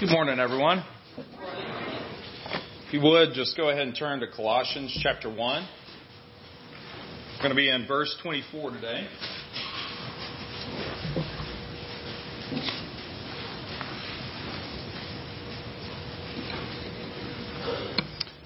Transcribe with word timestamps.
Good 0.00 0.10
morning, 0.10 0.38
everyone. 0.38 0.84
If 2.86 2.92
you 2.92 3.00
would, 3.00 3.30
just 3.34 3.56
go 3.56 3.70
ahead 3.70 3.82
and 3.82 3.96
turn 3.96 4.20
to 4.20 4.28
Colossians 4.30 4.96
chapter 5.02 5.28
1. 5.28 5.36
We're 7.32 7.38
going 7.38 7.50
to 7.50 7.56
be 7.56 7.68
in 7.68 7.84
verse 7.88 8.16
24 8.22 8.70
today. 8.70 9.08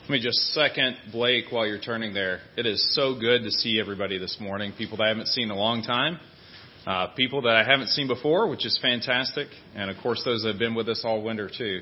Let 0.00 0.08
me 0.08 0.22
just 0.22 0.38
second 0.54 0.96
Blake 1.12 1.44
while 1.50 1.66
you're 1.66 1.78
turning 1.78 2.14
there. 2.14 2.40
It 2.56 2.64
is 2.64 2.94
so 2.94 3.14
good 3.20 3.42
to 3.42 3.50
see 3.50 3.78
everybody 3.78 4.16
this 4.16 4.38
morning, 4.40 4.72
people 4.78 4.96
that 4.96 5.04
I 5.04 5.08
haven't 5.08 5.28
seen 5.28 5.44
in 5.44 5.50
a 5.50 5.56
long 5.56 5.82
time. 5.82 6.18
Uh, 6.84 7.06
people 7.14 7.42
that 7.42 7.54
I 7.54 7.62
haven't 7.62 7.88
seen 7.88 8.08
before, 8.08 8.48
which 8.48 8.66
is 8.66 8.76
fantastic, 8.82 9.46
and 9.76 9.88
of 9.88 9.96
course 10.02 10.22
those 10.24 10.42
that 10.42 10.48
have 10.48 10.58
been 10.58 10.74
with 10.74 10.88
us 10.88 11.02
all 11.04 11.22
winter 11.22 11.48
too. 11.48 11.80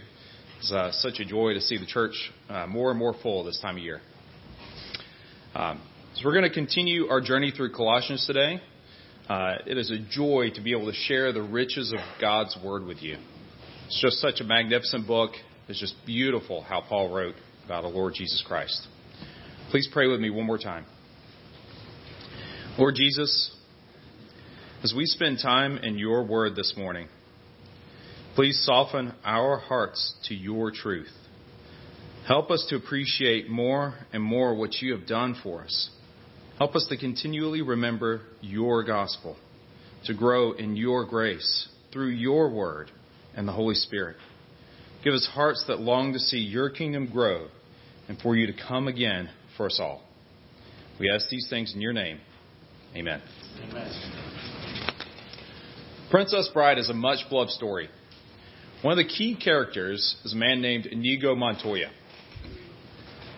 It's 0.59 0.71
uh, 0.71 0.93
such 0.93 1.21
a 1.21 1.25
joy 1.25 1.55
to 1.55 1.61
see 1.63 1.79
the 1.79 1.87
church 1.87 2.13
uh, 2.51 2.67
more 2.67 2.91
and 2.91 2.99
more 2.99 3.15
full 3.23 3.43
this 3.43 3.59
time 3.61 3.79
of 3.79 3.83
year. 3.83 4.03
Um, 5.55 5.81
so 6.15 6.23
we're 6.27 6.35
going 6.35 6.45
to 6.45 6.53
continue 6.53 7.09
our 7.09 7.23
journey 7.23 7.51
through 7.51 7.73
Colossians 7.73 8.27
today. 8.27 8.61
Uh, 9.27 9.55
it 9.67 9.79
is 9.79 9.91
a 9.91 9.99
joy 10.11 10.51
to 10.55 10.61
be 10.61 10.73
able 10.73 10.93
to 10.93 10.93
share 10.93 11.33
the 11.33 11.43
riches 11.43 11.93
of 11.93 12.01
God's 12.21 12.55
Word 12.63 12.85
with 12.85 13.01
you. 13.01 13.17
It's 13.87 14.03
just 14.03 14.19
such 14.19 14.41
a 14.41 14.45
magnificent 14.45 15.07
book. 15.07 15.31
It's 15.67 15.81
just 15.81 15.95
beautiful 16.05 16.61
how 16.61 16.83
Paul 16.87 17.11
wrote 17.15 17.37
about 17.65 17.83
the 17.83 17.89
Lord 17.89 18.13
Jesus 18.15 18.45
Christ. 18.47 18.87
Please 19.71 19.89
pray 19.91 20.09
with 20.09 20.21
me 20.21 20.29
one 20.29 20.45
more 20.45 20.59
time. 20.59 20.85
Lord 22.77 22.97
Jesus, 22.97 23.57
as 24.83 24.95
we 24.97 25.05
spend 25.05 25.39
time 25.39 25.77
in 25.79 25.99
your 25.99 26.25
word 26.25 26.57
this 26.57 26.75
morning, 26.77 27.09
please 28.35 28.63
soften 28.65 29.13
our 29.25 29.59
hearts 29.59 30.15
to 30.25 30.35
your 30.35 30.71
truth. 30.71 31.13
Help 32.27 32.51
us 32.51 32.65
to 32.71 32.77
appreciate 32.77 33.49
more 33.49 33.95
and 34.13 34.23
more 34.23 34.55
what 34.55 34.81
you 34.81 34.97
have 34.97 35.07
done 35.07 35.37
for 35.43 35.63
us. 35.63 35.91
Help 36.59 36.75
us 36.77 36.87
to 36.89 36.97
continually 36.97 37.61
remember 37.61 38.23
your 38.41 38.83
gospel, 38.85 39.37
to 40.05 40.15
grow 40.15 40.53
in 40.53 40.77
your 40.77 41.07
grace 41.07 41.69
through 41.93 42.11
your 42.11 42.51
word 42.51 42.91
and 43.35 43.47
the 43.47 43.53
Holy 43.53 43.75
Spirit. 43.75 44.17
Give 45.05 45.13
us 45.15 45.29
hearts 45.33 45.65
that 45.69 45.81
long 45.81 46.13
to 46.13 46.19
see 46.19 46.39
your 46.39 46.71
kingdom 46.71 47.11
grow 47.11 47.49
and 48.09 48.19
for 48.19 48.37
you 48.37 48.47
to 48.47 48.55
come 48.67 48.89
again 48.89 49.29
for 49.57 49.67
us 49.67 49.79
all. 49.81 50.03
We 50.99 51.11
ask 51.11 51.29
these 51.31 51.49
things 51.49 51.75
in 51.75 51.81
your 51.81 51.95
name. 51.95 52.21
Amen. 52.95 53.23
Amen. 53.63 54.20
Princess 56.11 56.51
Bride 56.53 56.79
is 56.79 56.91
a 56.91 56.95
much 56.95 57.21
beloved 57.29 57.53
story. 57.53 57.89
One 58.83 58.99
of 58.99 58.99
the 58.99 59.13
key 59.13 59.37
characters 59.37 60.17
is 60.25 60.33
a 60.33 60.37
man 60.37 60.61
named 60.61 60.87
Inigo 60.87 61.37
Montoya. 61.37 61.89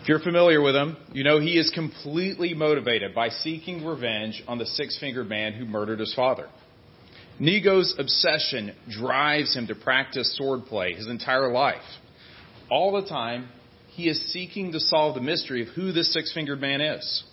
If 0.01 0.09
you're 0.09 0.19
familiar 0.19 0.59
with 0.59 0.75
him, 0.75 0.97
you 1.11 1.23
know 1.23 1.39
he 1.39 1.59
is 1.59 1.69
completely 1.69 2.55
motivated 2.55 3.13
by 3.13 3.29
seeking 3.29 3.85
revenge 3.85 4.43
on 4.47 4.57
the 4.57 4.65
six 4.65 4.97
fingered 4.99 5.29
man 5.29 5.53
who 5.53 5.65
murdered 5.65 5.99
his 5.99 6.15
father. 6.15 6.49
Inigo's 7.39 7.93
obsession 7.99 8.75
drives 8.89 9.55
him 9.55 9.67
to 9.67 9.75
practice 9.75 10.35
swordplay 10.41 10.95
his 10.95 11.07
entire 11.07 11.51
life. 11.51 11.83
All 12.71 12.99
the 12.99 13.07
time, 13.07 13.49
he 13.89 14.09
is 14.09 14.33
seeking 14.33 14.71
to 14.71 14.79
solve 14.79 15.13
the 15.13 15.21
mystery 15.21 15.61
of 15.61 15.67
who 15.75 15.91
this 15.91 16.11
six 16.11 16.33
fingered 16.33 16.59
man 16.59 16.81
is. 16.81 17.23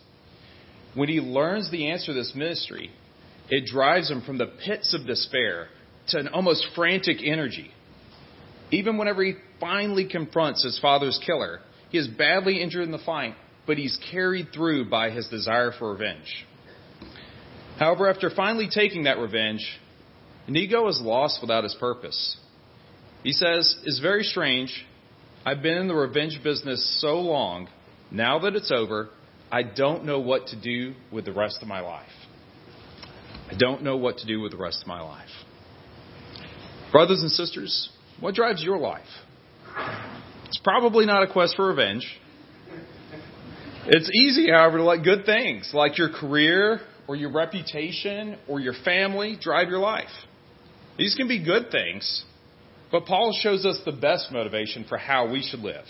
When 0.94 1.08
he 1.08 1.20
learns 1.20 1.70
the 1.70 1.91
answer 1.91 2.08
to 2.08 2.12
this 2.12 2.34
mystery, 2.34 2.91
it 3.50 3.66
drives 3.66 4.10
him 4.10 4.22
from 4.22 4.38
the 4.38 4.52
pits 4.64 4.94
of 4.94 5.06
despair 5.06 5.68
to 6.08 6.18
an 6.18 6.28
almost 6.28 6.66
frantic 6.74 7.18
energy. 7.24 7.70
Even 8.70 8.96
whenever 8.96 9.24
he 9.24 9.34
finally 9.58 10.08
confronts 10.08 10.62
his 10.62 10.78
father's 10.78 11.18
killer, 11.26 11.60
he 11.90 11.98
is 11.98 12.06
badly 12.06 12.62
injured 12.62 12.84
in 12.84 12.92
the 12.92 12.98
fight, 12.98 13.34
but 13.66 13.76
he's 13.76 13.98
carried 14.10 14.48
through 14.54 14.88
by 14.88 15.10
his 15.10 15.28
desire 15.28 15.72
for 15.76 15.92
revenge. 15.92 16.46
However, 17.78 18.08
after 18.08 18.30
finally 18.30 18.68
taking 18.72 19.05
that 19.05 19.18
revenge, 19.18 19.66
Inigo 20.46 20.86
is 20.89 21.00
lost 21.00 21.39
without 21.40 21.64
his 21.64 21.74
purpose. 21.74 22.36
He 23.22 23.33
says, 23.33 23.77
It's 23.84 24.00
very 24.00 24.22
strange. 24.22 24.86
I've 25.44 25.62
been 25.62 25.78
in 25.78 25.89
the 25.89 25.94
revenge 25.94 26.40
business 26.44 26.98
so 27.00 27.20
long, 27.20 27.68
now 28.10 28.40
that 28.40 28.55
it's 28.55 28.70
over, 28.70 29.08
I 29.50 29.62
don't 29.62 30.05
know 30.05 30.20
what 30.20 30.48
to 30.48 30.60
do 30.60 30.94
with 31.10 31.24
the 31.24 31.33
rest 31.33 31.58
of 31.62 31.68
my 31.68 31.80
life. 31.80 32.08
I 33.50 33.55
don't 33.56 33.83
know 33.83 33.96
what 33.96 34.18
to 34.18 34.27
do 34.27 34.40
with 34.40 34.52
the 34.52 34.58
rest 34.58 34.83
of 34.83 34.86
my 34.86 35.00
life. 35.00 35.28
Brothers 36.92 37.22
and 37.22 37.30
sisters, 37.33 37.90
what 38.20 38.34
drives 38.34 38.62
your 38.62 38.78
life? 38.78 39.08
It's 40.46 40.61
probably 40.62 41.05
not 41.05 41.24
a 41.24 41.33
quest 41.33 41.56
for 41.56 41.66
revenge. 41.66 42.06
It's 43.86 44.08
easy, 44.10 44.50
however, 44.50 44.78
to 44.78 44.84
let 44.84 45.02
good 45.02 45.24
things 45.27 45.72
like 45.74 45.98
your 45.98 46.10
career 46.10 46.80
or 47.08 47.16
your 47.16 47.33
reputation 47.33 48.39
or 48.46 48.60
your 48.60 48.74
family 48.84 49.36
drive 49.40 49.68
your 49.68 49.80
life. 49.80 50.10
These 50.96 51.16
can 51.16 51.27
be 51.27 51.42
good 51.42 51.72
things, 51.72 52.24
but 52.92 53.05
Paul 53.05 53.36
shows 53.42 53.66
us 53.66 53.80
the 53.84 53.92
best 53.92 54.30
motivation 54.30 54.84
for 54.89 54.96
how 54.96 55.28
we 55.28 55.42
should 55.42 55.60
live. 55.60 55.86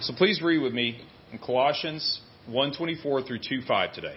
So 0.00 0.12
please 0.14 0.42
read 0.42 0.58
with 0.58 0.74
me 0.74 1.00
in 1.32 1.38
Colossians 1.38 2.20
1:24 2.50 3.22
through 3.26 3.38
2:5 3.38 3.92
today. 3.92 4.16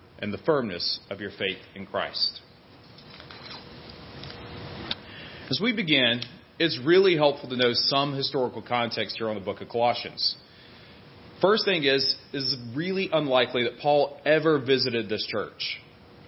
and 0.21 0.33
the 0.33 0.37
firmness 0.39 0.99
of 1.09 1.19
your 1.19 1.31
faith 1.31 1.57
in 1.75 1.85
Christ. 1.85 2.41
As 5.49 5.59
we 5.61 5.73
begin, 5.73 6.21
it's 6.59 6.79
really 6.85 7.17
helpful 7.17 7.49
to 7.49 7.57
know 7.57 7.71
some 7.73 8.15
historical 8.15 8.61
context 8.61 9.17
here 9.17 9.27
on 9.27 9.35
the 9.35 9.41
book 9.41 9.61
of 9.61 9.67
Colossians. 9.67 10.37
First 11.41 11.65
thing 11.65 11.83
is, 11.83 12.15
is 12.33 12.55
really 12.75 13.09
unlikely 13.11 13.63
that 13.63 13.79
Paul 13.79 14.19
ever 14.25 14.59
visited 14.59 15.09
this 15.09 15.25
church 15.25 15.79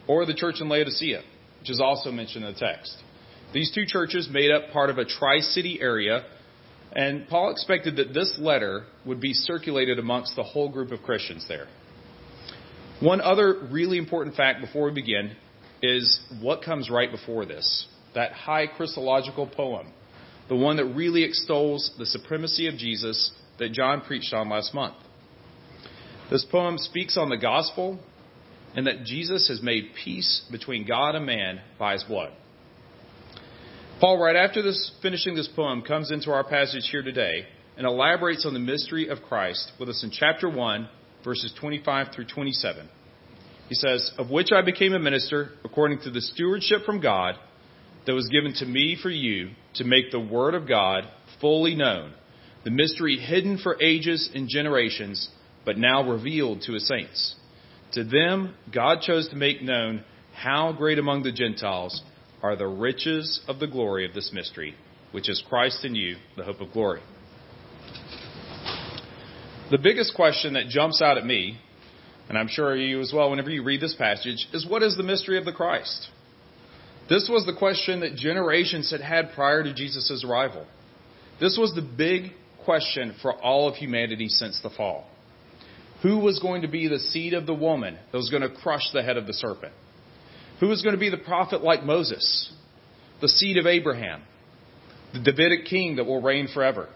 or 0.08 0.26
the 0.26 0.34
church 0.34 0.56
in 0.60 0.68
Laodicea, 0.70 1.22
which 1.60 1.70
is 1.70 1.80
also 1.80 2.12
mentioned 2.12 2.44
in 2.44 2.54
the 2.54 2.60
text. 2.60 2.98
These 3.54 3.72
two 3.74 3.86
churches 3.86 4.28
made 4.30 4.52
up 4.52 4.72
part 4.74 4.90
of 4.90 4.98
a 4.98 5.06
tri 5.06 5.40
city 5.40 5.80
area, 5.80 6.26
and 6.94 7.28
Paul 7.28 7.52
expected 7.52 7.98
that 7.98 8.14
this 8.14 8.36
letter 8.40 8.86
would 9.06 9.22
be 9.22 9.34
circulated 9.34 10.00
amongst 10.00 10.36
the 10.36 10.44
whole 10.44 10.70
group 10.70 10.92
of 10.92 11.04
Christians 11.04 11.46
there. 11.48 11.68
One 13.00 13.22
other 13.22 13.68
really 13.72 13.98
important 13.98 14.36
fact 14.36 14.62
before 14.62 14.86
we 14.86 14.94
begin 14.94 15.36
is 15.82 16.20
what 16.42 16.64
comes 16.64 16.90
right 16.90 17.12
before 17.12 17.46
this 17.46 17.88
that 18.16 18.32
high 18.32 18.68
Christological 18.68 19.48
poem, 19.48 19.92
the 20.48 20.56
one 20.56 20.78
that 20.78 20.86
really 20.86 21.24
extols 21.24 21.92
the 21.98 22.06
supremacy 22.06 22.68
of 22.68 22.76
Jesus 22.76 23.32
that 23.58 23.72
John 23.72 24.02
preached 24.02 24.34
on 24.34 24.50
last 24.50 24.74
month. 24.74 24.96
This 26.30 26.46
poem 26.46 26.78
speaks 26.78 27.18
on 27.18 27.30
the 27.30 27.38
gospel 27.38 28.00
and 28.76 28.88
that 28.88 29.04
Jesus 29.04 29.48
has 29.48 29.62
made 29.62 29.92
peace 30.04 30.44
between 30.52 30.88
God 30.88 31.16
and 31.16 31.26
man 31.26 31.62
by 31.78 31.94
his 31.94 32.04
blood. 32.04 32.34
Paul, 34.00 34.18
right 34.18 34.36
after 34.36 34.62
this, 34.62 34.92
finishing 35.02 35.36
this 35.36 35.50
poem, 35.56 35.82
comes 35.82 36.12
into 36.12 36.32
our 36.32 36.44
passage 36.44 36.90
here 36.92 37.04
today 37.04 37.46
and 37.78 37.88
elaborates 37.88 38.46
on 38.46 38.54
the 38.54 38.60
mystery 38.60 39.08
of 39.08 39.22
Christ 39.22 39.72
with 39.80 39.90
us 39.90 40.04
in 40.04 40.12
chapter 40.12 40.50
1, 40.50 40.90
verses 41.24 41.54
25 41.60 42.08
through 42.14 42.26
27. 42.26 42.90
He 43.70 43.76
says, 43.76 44.12
Of 44.18 44.30
which 44.30 44.50
I 44.52 44.62
became 44.62 44.94
a 44.94 45.00
minister 45.00 45.50
according 45.64 46.02
to 46.02 46.12
the 46.12 46.22
stewardship 46.22 46.84
from 46.86 47.02
God 47.02 47.36
that 48.06 48.14
was 48.14 48.30
given 48.30 48.54
to 48.56 48.66
me 48.66 48.98
for 49.02 49.10
you 49.10 49.52
to 49.76 49.84
make 49.84 50.12
the 50.12 50.20
word 50.20 50.54
of 50.54 50.68
God 50.68 51.06
fully 51.40 51.76
known, 51.76 52.14
the 52.64 52.72
mystery 52.72 53.18
hidden 53.18 53.58
for 53.58 53.82
ages 53.82 54.30
and 54.34 54.48
generations, 54.48 55.30
but 55.66 55.78
now 55.78 56.08
revealed 56.08 56.62
to 56.64 56.74
his 56.74 56.88
saints. 56.88 57.36
To 57.94 58.04
them, 58.04 58.56
God 58.74 59.02
chose 59.02 59.30
to 59.30 59.36
make 59.36 59.62
known 59.62 60.04
how 60.34 60.74
great 60.74 61.00
among 61.00 61.24
the 61.24 61.32
Gentiles 61.32 62.02
are 62.42 62.56
the 62.56 62.68
riches 62.68 63.42
of 63.48 63.60
the 63.60 63.68
glory 63.68 64.06
of 64.06 64.14
this 64.14 64.32
mystery, 64.34 64.76
which 65.12 65.30
is 65.30 65.44
Christ 65.48 65.86
in 65.86 65.96
you, 65.96 66.18
the 66.36 66.44
hope 66.44 66.60
of 66.60 66.72
glory. 66.74 67.02
The 69.74 69.80
biggest 69.80 70.14
question 70.14 70.54
that 70.54 70.68
jumps 70.68 71.02
out 71.02 71.18
at 71.18 71.26
me, 71.26 71.58
and 72.30 72.38
I'm 72.38 72.48
sure 72.48 72.76
you 72.76 73.02
as 73.02 73.12
well 73.12 73.32
whenever 73.32 73.50
you 73.50 73.64
read 73.64 73.82
this 73.82 73.96
passage, 73.96 74.48
is 74.54 74.68
what 74.68 74.84
is 74.84 74.96
the 74.96 75.02
mystery 75.02 75.40
of 75.40 75.46
the 75.46 75.52
Christ? 75.52 76.10
This 77.10 77.28
was 77.28 77.48
the 77.48 77.56
question 77.56 78.02
that 78.02 78.14
generations 78.14 78.92
had 78.92 79.02
had 79.02 79.32
prior 79.34 79.64
to 79.64 79.74
Jesus' 79.74 80.24
arrival. 80.24 80.68
This 81.40 81.58
was 81.60 81.74
the 81.74 81.82
big 81.82 82.34
question 82.64 83.16
for 83.20 83.34
all 83.34 83.68
of 83.68 83.74
humanity 83.74 84.28
since 84.28 84.62
the 84.62 84.70
fall. 84.70 85.08
Who 86.04 86.20
was 86.20 86.38
going 86.38 86.62
to 86.62 86.68
be 86.68 86.88
the 86.88 87.00
seed 87.00 87.34
of 87.34 87.48
the 87.48 87.56
woman 87.56 87.98
that 88.12 88.18
was 88.18 88.30
going 88.30 88.44
to 88.44 88.54
crush 88.54 88.92
the 88.94 89.02
head 89.02 89.18
of 89.18 89.26
the 89.26 89.34
serpent? 89.34 89.74
Who 90.60 90.68
was 90.68 90.84
going 90.84 90.94
to 90.94 91.00
be 91.00 91.10
the 91.10 91.18
prophet 91.18 91.64
like 91.64 91.84
Moses, 91.84 92.54
the 93.22 93.28
seed 93.28 93.58
of 93.58 93.66
Abraham, 93.66 94.22
the 95.14 95.20
Davidic 95.20 95.66
king 95.66 95.96
that 95.96 96.06
will 96.06 96.22
reign 96.22 96.48
forever? 96.54 96.90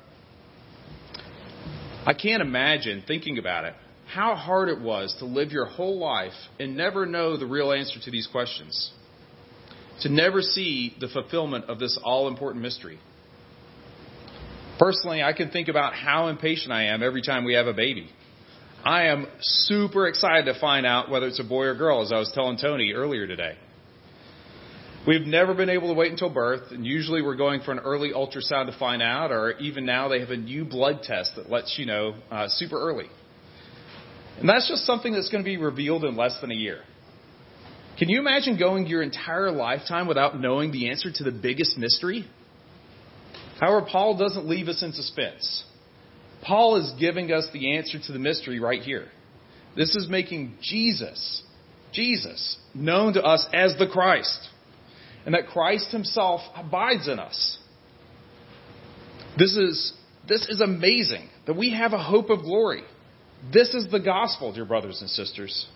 I 2.07 2.13
can't 2.13 2.41
imagine, 2.41 3.03
thinking 3.05 3.37
about 3.37 3.65
it, 3.65 3.73
how 4.07 4.35
hard 4.35 4.69
it 4.69 4.79
was 4.79 5.13
to 5.19 5.25
live 5.25 5.51
your 5.51 5.65
whole 5.65 5.99
life 5.99 6.31
and 6.57 6.77
never 6.77 7.05
know 7.05 7.35
the 7.35 7.45
real 7.45 7.73
answer 7.73 7.99
to 7.99 8.09
these 8.11 8.27
questions. 8.27 8.93
To 10.03 10.09
never 10.09 10.41
see 10.41 10.95
the 11.01 11.09
fulfillment 11.09 11.65
of 11.65 11.79
this 11.79 11.99
all 12.01 12.29
important 12.29 12.63
mystery. 12.63 12.97
Personally, 14.79 15.21
I 15.21 15.33
can 15.33 15.49
think 15.49 15.67
about 15.67 15.95
how 15.95 16.29
impatient 16.29 16.71
I 16.71 16.85
am 16.85 17.03
every 17.03 17.21
time 17.21 17.43
we 17.43 17.55
have 17.55 17.67
a 17.67 17.73
baby. 17.73 18.09
I 18.85 19.07
am 19.07 19.27
super 19.41 20.07
excited 20.07 20.45
to 20.45 20.57
find 20.61 20.85
out 20.85 21.09
whether 21.09 21.27
it's 21.27 21.41
a 21.41 21.43
boy 21.43 21.65
or 21.65 21.75
girl, 21.75 22.01
as 22.01 22.13
I 22.13 22.19
was 22.19 22.31
telling 22.33 22.57
Tony 22.57 22.93
earlier 22.93 23.27
today. 23.27 23.57
We've 25.07 25.25
never 25.25 25.53
been 25.53 25.69
able 25.69 25.87
to 25.87 25.93
wait 25.93 26.11
until 26.11 26.29
birth, 26.29 26.71
and 26.71 26.85
usually 26.85 27.21
we're 27.21 27.37
going 27.37 27.61
for 27.61 27.71
an 27.71 27.79
early 27.79 28.11
ultrasound 28.11 28.65
to 28.69 28.77
find 28.77 29.01
out, 29.01 29.31
or 29.31 29.51
even 29.51 29.85
now 29.85 30.09
they 30.09 30.19
have 30.19 30.31
a 30.31 30.37
new 30.37 30.65
blood 30.65 31.01
test 31.01 31.37
that 31.37 31.49
lets 31.49 31.79
you 31.79 31.85
know 31.85 32.15
uh, 32.29 32.49
super 32.49 32.77
early. 32.77 33.05
And 34.37 34.49
that's 34.49 34.67
just 34.67 34.85
something 34.85 35.13
that's 35.13 35.29
going 35.29 35.41
to 35.41 35.49
be 35.49 35.55
revealed 35.55 36.03
in 36.03 36.17
less 36.17 36.37
than 36.41 36.51
a 36.51 36.55
year. 36.55 36.81
Can 37.97 38.09
you 38.09 38.19
imagine 38.19 38.59
going 38.59 38.85
your 38.85 39.01
entire 39.01 39.49
lifetime 39.49 40.09
without 40.09 40.41
knowing 40.41 40.73
the 40.73 40.89
answer 40.89 41.09
to 41.09 41.23
the 41.23 41.31
biggest 41.31 41.77
mystery? 41.77 42.29
However, 43.61 43.87
Paul 43.89 44.17
doesn't 44.17 44.45
leave 44.45 44.67
us 44.67 44.83
in 44.83 44.91
suspense. 44.91 45.63
Paul 46.43 46.75
is 46.75 46.91
giving 46.99 47.31
us 47.31 47.47
the 47.53 47.77
answer 47.77 47.97
to 47.97 48.11
the 48.11 48.19
mystery 48.19 48.59
right 48.59 48.81
here. 48.81 49.07
This 49.73 49.95
is 49.95 50.09
making 50.09 50.57
Jesus, 50.61 51.43
Jesus, 51.93 52.57
known 52.75 53.13
to 53.13 53.23
us 53.23 53.47
as 53.53 53.73
the 53.79 53.87
Christ 53.87 54.49
and 55.25 55.33
that 55.33 55.47
Christ 55.47 55.91
himself 55.91 56.41
abides 56.55 57.07
in 57.07 57.19
us. 57.19 57.57
This 59.37 59.55
is, 59.55 59.93
this 60.27 60.47
is 60.49 60.61
amazing 60.61 61.29
that 61.45 61.55
we 61.55 61.71
have 61.71 61.93
a 61.93 62.03
hope 62.03 62.29
of 62.29 62.41
glory. 62.41 62.83
This 63.53 63.73
is 63.73 63.87
the 63.91 63.99
gospel, 63.99 64.53
dear 64.53 64.65
brothers 64.65 65.01
and 65.01 65.09
sisters. 65.09 65.67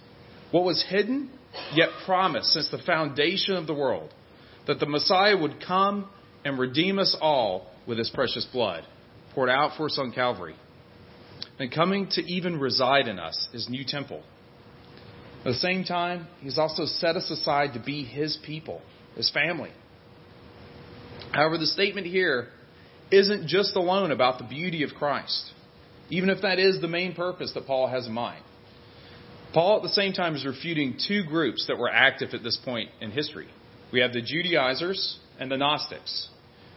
What 0.52 0.64
was 0.64 0.84
hidden, 0.90 1.30
yet 1.74 1.90
promised 2.06 2.54
since 2.54 2.70
the 2.70 2.80
foundation 2.80 3.56
of 3.56 3.68
the 3.68 3.74
world, 3.74 4.14
that 4.68 4.80
the 4.80 4.86
Messiah 4.86 5.38
would 5.38 5.64
come 5.66 6.10
and 6.44 6.58
redeem 6.58 7.00
us 7.00 7.16
all 7.22 7.72
with 7.88 7.98
his 7.98 8.10
precious 8.10 8.46
blood, 8.52 8.86
poured 9.34 9.50
out 9.50 9.78
for 9.78 9.86
us 9.86 9.98
on 10.00 10.12
Calvary, 10.12 10.56
and 11.60 11.72
coming 11.72 12.08
to 12.12 12.22
even 12.22 12.60
reside 12.60 13.08
in 13.08 13.20
us, 13.20 13.48
his 13.54 13.70
new 13.70 13.84
temple. 13.86 14.24
At 15.40 15.46
the 15.46 15.54
same 15.56 15.84
time, 15.84 16.28
he's 16.40 16.58
also 16.58 16.86
set 16.86 17.16
us 17.16 17.30
aside 17.30 17.74
to 17.74 17.80
be 17.80 18.04
his 18.04 18.38
people 18.46 18.82
his 19.16 19.30
family. 19.30 19.72
However, 21.32 21.58
the 21.58 21.68
statement 21.68 22.08
here 22.08 22.48
isn't 23.12 23.48
just 23.48 23.76
alone 23.76 24.12
about 24.12 24.38
the 24.38 24.44
beauty 24.44 24.84
of 24.84 24.92
Christ, 24.92 25.52
even 26.10 26.30
if 26.30 26.42
that 26.42 26.60
is 26.60 26.82
the 26.82 26.88
main 26.88 27.14
purpose 27.14 27.52
that 27.54 27.68
Paul 27.68 27.88
has 27.88 28.08
in 28.08 28.14
mind. 28.14 28.44
Paul, 29.54 29.78
at 29.78 29.84
the 29.84 29.90
same 29.90 30.14
time, 30.14 30.36
is 30.36 30.46
refuting 30.46 30.98
two 31.08 31.24
groups 31.26 31.66
that 31.68 31.78
were 31.78 31.90
active 31.90 32.30
at 32.34 32.44
this 32.44 32.58
point 32.64 32.90
in 33.02 33.12
history. 33.12 33.48
We 33.92 34.00
have 34.00 34.14
the 34.14 34.22
Judaizers 34.22 35.20
and 35.40 35.52
the 35.52 35.58
Gnostics. 35.58 36.30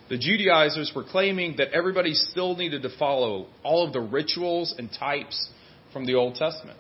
The 0.09 0.19
Judaizers 0.19 0.93
were 0.95 1.05
claiming 1.05 1.57
that 1.59 1.73
everybody 1.73 2.15
still 2.15 2.57
needed 2.57 2.83
to 2.83 2.91
follow 2.99 3.47
all 3.63 3.87
of 3.87 3.93
the 3.93 4.01
rituals 4.01 4.75
and 4.77 4.91
types 4.93 5.49
from 5.93 6.05
the 6.05 6.15
Old 6.15 6.35
Testament. 6.35 6.79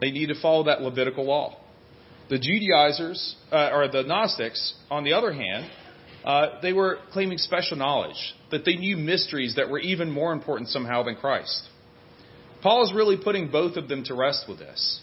They 0.00 0.10
needed 0.10 0.34
to 0.34 0.40
follow 0.40 0.64
that 0.64 0.82
Levitical 0.82 1.24
law. 1.24 1.56
The 2.28 2.38
Judaizers, 2.38 3.36
uh, 3.50 3.70
or 3.72 3.88
the 3.88 4.02
Gnostics, 4.02 4.74
on 4.90 5.04
the 5.04 5.12
other 5.12 5.32
hand, 5.32 5.70
uh, 6.24 6.60
they 6.62 6.72
were 6.72 6.98
claiming 7.12 7.38
special 7.38 7.76
knowledge, 7.76 8.34
that 8.50 8.64
they 8.64 8.76
knew 8.76 8.96
mysteries 8.96 9.56
that 9.56 9.68
were 9.68 9.80
even 9.80 10.10
more 10.10 10.32
important 10.32 10.68
somehow 10.68 11.02
than 11.02 11.16
Christ. 11.16 11.68
Paul 12.62 12.84
is 12.84 12.92
really 12.94 13.16
putting 13.22 13.50
both 13.50 13.76
of 13.76 13.88
them 13.88 14.04
to 14.04 14.14
rest 14.14 14.44
with 14.48 14.58
this. 14.58 15.00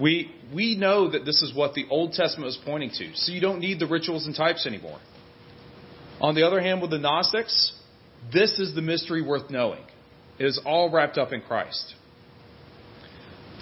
We, 0.00 0.30
we 0.54 0.76
know 0.76 1.10
that 1.10 1.24
this 1.24 1.42
is 1.42 1.54
what 1.54 1.74
the 1.74 1.86
Old 1.90 2.12
Testament 2.12 2.46
was 2.46 2.58
pointing 2.64 2.90
to, 2.90 3.14
so 3.14 3.32
you 3.32 3.40
don't 3.40 3.58
need 3.58 3.80
the 3.80 3.86
rituals 3.86 4.26
and 4.26 4.34
types 4.34 4.66
anymore. 4.66 5.00
On 6.20 6.34
the 6.34 6.46
other 6.46 6.60
hand, 6.60 6.80
with 6.80 6.90
the 6.90 6.98
Gnostics, 6.98 7.72
this 8.32 8.58
is 8.58 8.74
the 8.74 8.82
mystery 8.82 9.22
worth 9.22 9.50
knowing. 9.50 9.82
It 10.38 10.46
is 10.46 10.60
all 10.64 10.90
wrapped 10.90 11.18
up 11.18 11.32
in 11.32 11.40
Christ. 11.40 11.94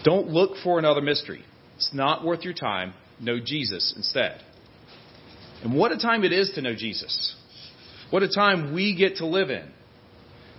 Don't 0.02 0.28
look 0.28 0.58
for 0.62 0.78
another 0.78 1.00
mystery. 1.00 1.44
It's 1.84 1.94
not 1.94 2.24
worth 2.24 2.44
your 2.44 2.54
time. 2.54 2.94
Know 3.20 3.38
Jesus 3.44 3.92
instead. 3.94 4.40
And 5.62 5.76
what 5.76 5.92
a 5.92 5.98
time 5.98 6.24
it 6.24 6.32
is 6.32 6.52
to 6.54 6.62
know 6.62 6.74
Jesus. 6.74 7.36
What 8.10 8.22
a 8.22 8.28
time 8.28 8.72
we 8.72 8.96
get 8.96 9.16
to 9.16 9.26
live 9.26 9.50
in. 9.50 9.70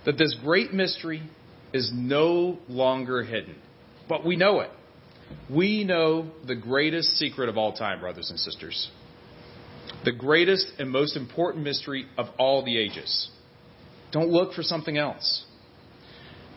That 0.04 0.18
this 0.18 0.36
great 0.44 0.72
mystery 0.72 1.28
is 1.72 1.90
no 1.92 2.58
longer 2.68 3.24
hidden. 3.24 3.56
But 4.08 4.24
we 4.24 4.36
know 4.36 4.60
it. 4.60 4.70
We 5.50 5.82
know 5.82 6.30
the 6.46 6.54
greatest 6.54 7.16
secret 7.16 7.48
of 7.48 7.58
all 7.58 7.72
time, 7.72 7.98
brothers 7.98 8.30
and 8.30 8.38
sisters. 8.38 8.88
The 10.04 10.12
greatest 10.12 10.74
and 10.78 10.90
most 10.90 11.16
important 11.16 11.64
mystery 11.64 12.06
of 12.16 12.26
all 12.38 12.64
the 12.64 12.78
ages. 12.78 13.30
Don't 14.12 14.28
look 14.28 14.54
for 14.54 14.62
something 14.62 14.96
else. 14.96 15.44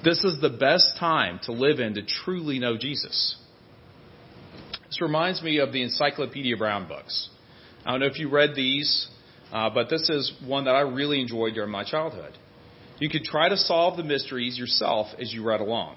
This 0.03 0.23
is 0.23 0.39
the 0.39 0.51
best 0.51 0.97
time 0.99 1.39
to 1.45 1.53
live 1.53 1.79
in 1.79 1.95
to 1.95 2.03
truly 2.05 2.59
know 2.59 2.77
Jesus. 2.77 3.35
This 4.99 5.07
reminds 5.07 5.41
me 5.41 5.59
of 5.59 5.71
the 5.71 5.81
Encyclopedia 5.81 6.57
Brown 6.57 6.85
books. 6.85 7.29
I 7.85 7.91
don't 7.91 8.01
know 8.01 8.07
if 8.07 8.19
you 8.19 8.29
read 8.29 8.53
these, 8.53 9.07
uh, 9.49 9.69
but 9.69 9.89
this 9.89 10.09
is 10.09 10.33
one 10.45 10.65
that 10.65 10.75
I 10.75 10.81
really 10.81 11.21
enjoyed 11.21 11.53
during 11.53 11.71
my 11.71 11.85
childhood. 11.85 12.33
You 12.99 13.09
could 13.09 13.23
try 13.23 13.47
to 13.47 13.55
solve 13.55 13.95
the 13.95 14.03
mysteries 14.03 14.57
yourself 14.57 15.07
as 15.17 15.33
you 15.33 15.41
read 15.41 15.61
along. 15.61 15.95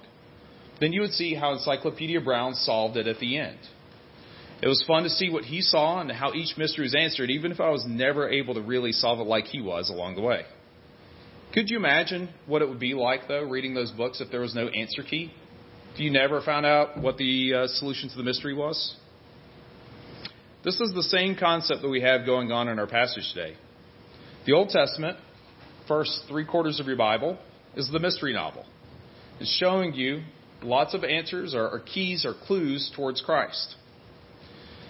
Then 0.79 0.93
you 0.93 1.01
would 1.01 1.15
see 1.15 1.35
how 1.35 1.53
Encyclopedia 1.53 2.21
Brown 2.21 2.55
solved 2.55 2.97
it 2.97 3.09
at 3.09 3.19
the 3.19 3.39
end. 3.39 3.59
It 4.63 4.69
was 4.69 4.85
fun 4.87 5.03
to 5.03 5.11
see 5.11 5.31
what 5.31 5.47
he 5.47 5.63
saw 5.63 6.01
and 6.01 6.13
how 6.13 6.33
each 6.33 6.57
mystery 6.57 6.85
was 6.85 6.95
answered, 6.95 7.29
even 7.29 7.51
if 7.51 7.59
I 7.59 7.71
was 7.71 7.85
never 7.85 8.29
able 8.29 8.55
to 8.55 8.63
really 8.63 8.93
solve 8.93 9.19
it 9.19 9.27
like 9.27 9.47
he 9.47 9.61
was 9.61 9.91
along 9.91 10.15
the 10.15 10.23
way. 10.23 10.43
Could 11.53 11.71
you 11.71 11.77
imagine 11.77 12.29
what 12.47 12.63
it 12.63 12.69
would 12.69 12.79
be 12.79 12.95
like, 12.95 13.27
though, 13.27 13.43
reading 13.43 13.75
those 13.75 13.91
books 13.91 14.21
if 14.21 14.31
there 14.31 14.43
was 14.43 14.55
no 14.55 14.69
answer 14.69 15.03
key? 15.03 15.33
You 15.97 16.11
never 16.11 16.41
found 16.41 16.65
out 16.65 16.99
what 16.99 17.19
the 17.19 17.55
uh, 17.55 17.67
solution 17.67 18.09
to 18.09 18.17
the 18.17 18.23
mystery 18.23 18.55
was? 18.55 18.97
This 20.65 20.81
is 20.81 20.95
the 20.95 21.03
same 21.03 21.37
concept 21.37 21.83
that 21.83 21.89
we 21.89 22.01
have 22.01 22.25
going 22.25 22.51
on 22.51 22.69
in 22.69 22.79
our 22.79 22.87
passage 22.87 23.31
today. 23.35 23.57
The 24.47 24.53
Old 24.53 24.71
Testament, 24.71 25.19
first 25.87 26.23
three 26.29 26.47
quarters 26.47 26.81
of 26.81 26.87
your 26.87 26.97
Bible, 26.97 27.39
is 27.77 27.91
the 27.93 27.99
mystery 27.99 28.33
novel. 28.33 28.65
It's 29.39 29.55
showing 29.59 29.93
you 29.93 30.23
lots 30.63 30.95
of 30.95 31.05
answers 31.05 31.55
or, 31.55 31.69
or 31.69 31.81
keys 31.81 32.25
or 32.25 32.35
clues 32.47 32.91
towards 32.97 33.21
Christ. 33.21 33.75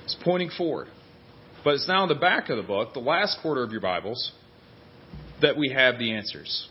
It's 0.05 0.17
pointing 0.23 0.51
forward. 0.51 0.89
But 1.65 1.75
it's 1.75 1.89
now 1.89 2.05
in 2.05 2.09
the 2.09 2.15
back 2.15 2.49
of 2.49 2.57
the 2.57 2.63
book, 2.63 2.93
the 2.95 3.01
last 3.01 3.39
quarter 3.43 3.65
of 3.65 3.73
your 3.73 3.81
Bibles, 3.81 4.33
that 5.41 5.57
we 5.57 5.71
have 5.71 5.99
the 5.99 6.13
answers. 6.13 6.69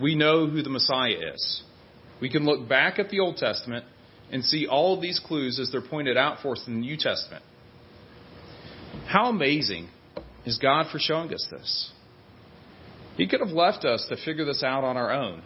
We 0.00 0.14
know 0.14 0.46
who 0.46 0.62
the 0.62 0.70
Messiah 0.70 1.32
is. 1.34 1.62
We 2.20 2.30
can 2.30 2.44
look 2.44 2.68
back 2.68 2.98
at 2.98 3.10
the 3.10 3.20
Old 3.20 3.36
Testament 3.36 3.84
and 4.30 4.44
see 4.44 4.66
all 4.66 4.94
of 4.94 5.02
these 5.02 5.18
clues 5.18 5.58
as 5.58 5.70
they're 5.70 5.80
pointed 5.80 6.16
out 6.16 6.40
for 6.40 6.52
us 6.52 6.62
in 6.66 6.74
the 6.74 6.80
New 6.80 6.96
Testament. 6.96 7.44
How 9.06 9.28
amazing 9.28 9.88
is 10.44 10.58
God 10.58 10.86
for 10.90 10.98
showing 10.98 11.32
us 11.32 11.46
this? 11.50 11.92
He 13.16 13.26
could 13.26 13.40
have 13.40 13.50
left 13.50 13.84
us 13.84 14.06
to 14.08 14.16
figure 14.24 14.44
this 14.44 14.62
out 14.62 14.84
on 14.84 14.96
our 14.96 15.12
own, 15.12 15.42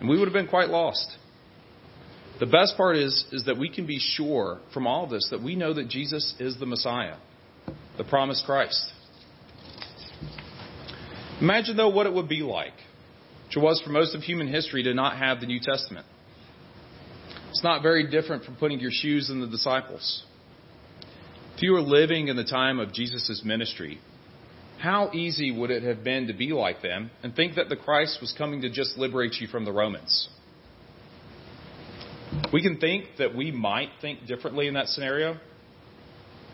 and 0.00 0.08
we 0.08 0.18
would 0.18 0.28
have 0.28 0.34
been 0.34 0.48
quite 0.48 0.68
lost. 0.68 1.16
The 2.40 2.46
best 2.46 2.76
part 2.76 2.96
is, 2.96 3.24
is 3.32 3.44
that 3.44 3.58
we 3.58 3.70
can 3.70 3.86
be 3.86 3.98
sure 3.98 4.60
from 4.72 4.86
all 4.86 5.06
this 5.06 5.28
that 5.30 5.42
we 5.42 5.54
know 5.54 5.72
that 5.72 5.88
Jesus 5.88 6.34
is 6.40 6.58
the 6.58 6.66
Messiah, 6.66 7.16
the 7.96 8.04
promised 8.04 8.44
Christ. 8.44 8.92
Imagine, 11.40 11.76
though, 11.76 11.88
what 11.88 12.06
it 12.06 12.12
would 12.12 12.28
be 12.28 12.42
like, 12.42 12.74
which 13.54 13.62
it 13.62 13.64
was 13.64 13.80
for 13.82 13.90
most 13.90 14.14
of 14.14 14.22
human 14.22 14.48
history, 14.48 14.82
to 14.82 14.94
not 14.94 15.16
have 15.16 15.40
the 15.40 15.46
New 15.46 15.60
Testament. 15.60 16.06
It's 17.50 17.62
not 17.62 17.82
very 17.82 18.10
different 18.10 18.44
from 18.44 18.56
putting 18.56 18.80
your 18.80 18.90
shoes 18.92 19.30
in 19.30 19.40
the 19.40 19.46
disciples. 19.46 20.24
If 21.54 21.62
you 21.62 21.72
were 21.72 21.80
living 21.80 22.28
in 22.28 22.36
the 22.36 22.44
time 22.44 22.80
of 22.80 22.92
Jesus' 22.92 23.42
ministry, 23.44 24.00
how 24.80 25.12
easy 25.12 25.52
would 25.52 25.70
it 25.70 25.84
have 25.84 26.02
been 26.02 26.26
to 26.26 26.32
be 26.32 26.48
like 26.48 26.82
them 26.82 27.12
and 27.22 27.34
think 27.34 27.54
that 27.54 27.68
the 27.68 27.76
Christ 27.76 28.18
was 28.20 28.34
coming 28.36 28.62
to 28.62 28.70
just 28.70 28.98
liberate 28.98 29.34
you 29.34 29.46
from 29.46 29.64
the 29.64 29.72
Romans? 29.72 30.28
We 32.52 32.60
can 32.60 32.78
think 32.78 33.04
that 33.18 33.36
we 33.36 33.52
might 33.52 33.90
think 34.00 34.26
differently 34.26 34.66
in 34.66 34.74
that 34.74 34.88
scenario, 34.88 35.38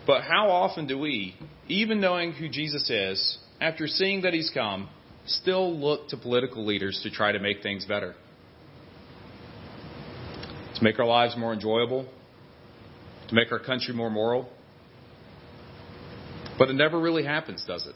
but 0.06 0.20
how 0.22 0.50
often 0.50 0.86
do 0.86 0.98
we, 0.98 1.34
even 1.66 1.98
knowing 1.98 2.32
who 2.32 2.50
Jesus 2.50 2.90
is, 2.90 3.38
after 3.58 3.86
seeing 3.86 4.22
that 4.22 4.34
he's 4.34 4.50
come, 4.52 4.90
still 5.26 5.76
look 5.76 6.08
to 6.08 6.16
political 6.16 6.64
leaders 6.64 7.00
to 7.02 7.10
try 7.10 7.32
to 7.32 7.38
make 7.38 7.62
things 7.62 7.84
better? 7.84 8.14
To 10.76 10.84
make 10.84 10.98
our 10.98 11.06
lives 11.06 11.36
more 11.36 11.52
enjoyable? 11.52 12.08
To 13.28 13.34
make 13.34 13.52
our 13.52 13.58
country 13.58 13.94
more 13.94 14.10
moral? 14.10 14.48
But 16.58 16.68
it 16.68 16.74
never 16.74 17.00
really 17.00 17.24
happens, 17.24 17.64
does 17.66 17.86
it? 17.86 17.94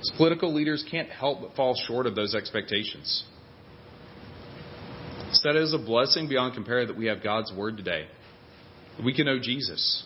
As 0.00 0.10
political 0.16 0.54
leaders 0.54 0.84
can't 0.90 1.08
help 1.08 1.40
but 1.40 1.54
fall 1.54 1.74
short 1.86 2.06
of 2.06 2.14
those 2.14 2.34
expectations. 2.34 3.24
Instead, 5.28 5.56
it 5.56 5.62
is 5.62 5.74
a 5.74 5.78
blessing 5.78 6.28
beyond 6.28 6.54
compare 6.54 6.86
that 6.86 6.96
we 6.96 7.06
have 7.06 7.22
God's 7.22 7.52
Word 7.52 7.76
today. 7.76 8.06
That 8.96 9.04
we 9.04 9.14
can 9.14 9.26
know 9.26 9.38
Jesus. 9.38 10.04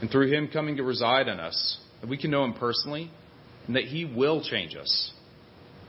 And 0.00 0.10
through 0.10 0.32
Him 0.32 0.48
coming 0.48 0.76
to 0.76 0.82
reside 0.82 1.28
in 1.28 1.38
us, 1.38 1.78
that 2.00 2.08
we 2.08 2.16
can 2.16 2.30
know 2.30 2.44
Him 2.44 2.54
personally, 2.54 3.10
and 3.66 3.76
that 3.76 3.84
He 3.84 4.04
will 4.04 4.42
change 4.42 4.74
us. 4.76 5.12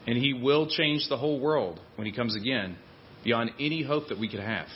And 0.08 0.17
He 0.17 0.34
will 0.34 0.67
change 0.67 1.08
the 1.10 1.17
whole 1.17 1.39
world 1.39 1.79
when 1.96 2.08
He 2.08 2.13
comes 2.13 2.36
again, 2.36 2.77
beyond 3.24 3.51
any 3.60 3.84
hope 3.84 4.10
that 4.10 4.20
we 4.20 4.29
could 4.29 4.39
have. 4.39 4.67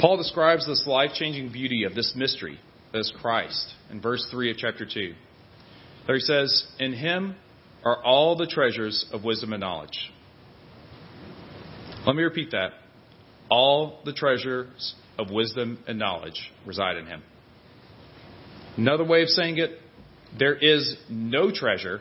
Paul 0.00 0.18
describes 0.18 0.66
this 0.66 0.86
life 0.86 1.12
changing 1.14 1.52
beauty 1.52 1.84
of 1.84 1.94
this 1.94 2.12
mystery 2.14 2.60
is 2.92 3.12
Christ 3.20 3.72
in 3.90 4.00
verse 4.00 4.26
3 4.30 4.50
of 4.50 4.56
chapter 4.58 4.84
2. 4.84 5.14
There 6.06 6.16
he 6.16 6.20
says, 6.20 6.66
In 6.78 6.92
him 6.92 7.36
are 7.84 8.02
all 8.02 8.36
the 8.36 8.46
treasures 8.46 9.06
of 9.12 9.24
wisdom 9.24 9.52
and 9.52 9.60
knowledge. 9.60 10.12
Let 12.06 12.14
me 12.14 12.22
repeat 12.22 12.50
that. 12.52 12.70
All 13.50 14.00
the 14.04 14.12
treasures 14.12 14.94
of 15.18 15.30
wisdom 15.30 15.78
and 15.86 15.98
knowledge 15.98 16.52
reside 16.64 16.96
in 16.96 17.06
him. 17.06 17.22
Another 18.76 19.04
way 19.04 19.22
of 19.22 19.28
saying 19.28 19.58
it, 19.58 19.70
there 20.38 20.54
is 20.54 20.96
no 21.08 21.50
treasure 21.50 22.00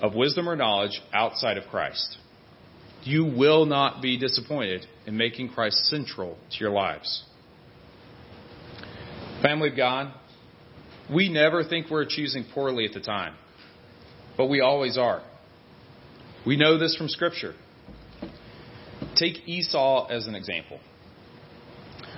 of 0.00 0.14
wisdom 0.14 0.48
or 0.48 0.56
knowledge 0.56 1.00
outside 1.12 1.58
of 1.58 1.64
Christ. 1.70 2.18
You 3.02 3.24
will 3.24 3.66
not 3.66 4.02
be 4.02 4.18
disappointed 4.18 4.86
in 5.06 5.16
making 5.16 5.50
Christ 5.50 5.86
central 5.86 6.36
to 6.50 6.58
your 6.58 6.70
lives. 6.70 7.24
Family 9.42 9.70
of 9.70 9.76
God, 9.76 10.12
we 11.12 11.28
never 11.28 11.64
think 11.64 11.90
we're 11.90 12.06
choosing 12.06 12.44
poorly 12.52 12.84
at 12.84 12.92
the 12.92 13.00
time, 13.00 13.34
but 14.36 14.46
we 14.46 14.60
always 14.60 14.98
are. 14.98 15.22
We 16.46 16.56
know 16.56 16.78
this 16.78 16.96
from 16.96 17.08
Scripture. 17.08 17.54
Take 19.16 19.48
Esau 19.48 20.06
as 20.08 20.26
an 20.26 20.34
example. 20.34 20.80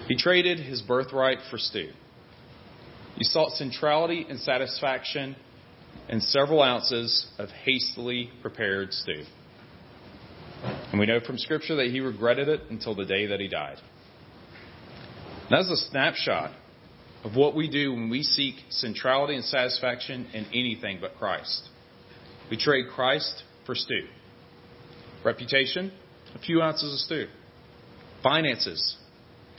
He 0.09 0.17
traded 0.17 0.59
his 0.59 0.83
birthright 0.83 1.39
for 1.51 1.59
stew. 1.59 1.91
He 3.21 3.25
sought 3.25 3.53
centrality 3.53 4.25
and 4.31 4.41
satisfaction 4.41 5.37
in 6.09 6.23
several 6.23 6.63
ounces 6.63 7.27
of 7.39 7.51
hastily 7.51 8.31
prepared 8.41 8.95
stew. 8.95 9.25
And 10.91 10.99
we 10.99 11.05
know 11.05 11.21
from 11.21 11.37
Scripture 11.37 11.77
that 11.77 11.89
he 11.89 12.01
regretted 12.01 12.49
it 12.49 12.63
until 12.71 12.95
the 12.95 13.05
day 13.05 13.27
that 13.27 13.39
he 13.39 13.47
died. 13.47 13.77
That's 15.51 15.69
a 15.69 15.77
snapshot 15.77 16.53
of 17.23 17.37
what 17.37 17.55
we 17.55 17.69
do 17.69 17.93
when 17.93 18.09
we 18.09 18.23
seek 18.23 18.55
centrality 18.71 19.35
and 19.35 19.45
satisfaction 19.45 20.27
in 20.33 20.47
anything 20.47 20.97
but 21.03 21.19
Christ. 21.19 21.69
We 22.51 22.57
trade 22.57 22.87
Christ 22.95 23.43
for 23.67 23.75
stew. 23.75 24.07
Reputation, 25.27 25.93
a 26.35 26.39
few 26.39 26.63
ounces 26.63 26.95
of 26.95 26.99
stew. 27.01 27.27
Finances, 28.23 28.97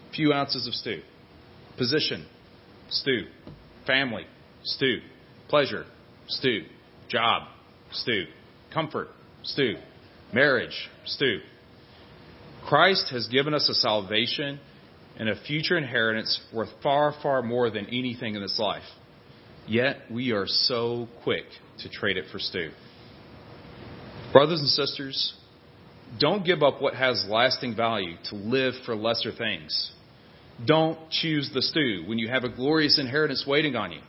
a 0.09 0.15
few 0.15 0.33
ounces 0.33 0.65
of 0.65 0.73
stew. 0.73 1.03
Position, 1.77 2.25
stew. 2.91 3.25
Family, 3.87 4.25
stew. 4.63 4.99
Pleasure, 5.49 5.85
stew. 6.27 6.65
Job, 7.09 7.43
stew. 7.91 8.25
Comfort, 8.73 9.07
stew. 9.43 9.75
Marriage, 10.33 10.89
stew. 11.05 11.39
Christ 12.65 13.09
has 13.11 13.27
given 13.27 13.53
us 13.53 13.67
a 13.69 13.73
salvation 13.73 14.59
and 15.17 15.29
a 15.29 15.35
future 15.43 15.77
inheritance 15.77 16.39
worth 16.53 16.69
far, 16.81 17.13
far 17.21 17.41
more 17.41 17.69
than 17.69 17.87
anything 17.87 18.35
in 18.35 18.41
this 18.41 18.59
life. 18.59 18.83
Yet 19.67 19.97
we 20.09 20.31
are 20.31 20.47
so 20.47 21.07
quick 21.23 21.45
to 21.79 21.89
trade 21.89 22.17
it 22.17 22.25
for 22.31 22.39
stew. 22.39 22.71
Brothers 24.31 24.59
and 24.59 24.69
sisters, 24.69 25.33
don't 26.19 26.45
give 26.45 26.63
up 26.63 26.81
what 26.81 26.93
has 26.95 27.25
lasting 27.29 27.75
value 27.75 28.15
to 28.29 28.35
live 28.35 28.73
for 28.85 28.95
lesser 28.95 29.31
things. 29.31 29.91
Don't 30.65 30.97
choose 31.09 31.49
the 31.53 31.61
stew 31.61 32.03
when 32.05 32.19
you 32.19 32.27
have 32.27 32.43
a 32.43 32.49
glorious 32.49 32.99
inheritance 32.99 33.45
waiting 33.47 33.75
on 33.75 33.91
you. 33.91 34.01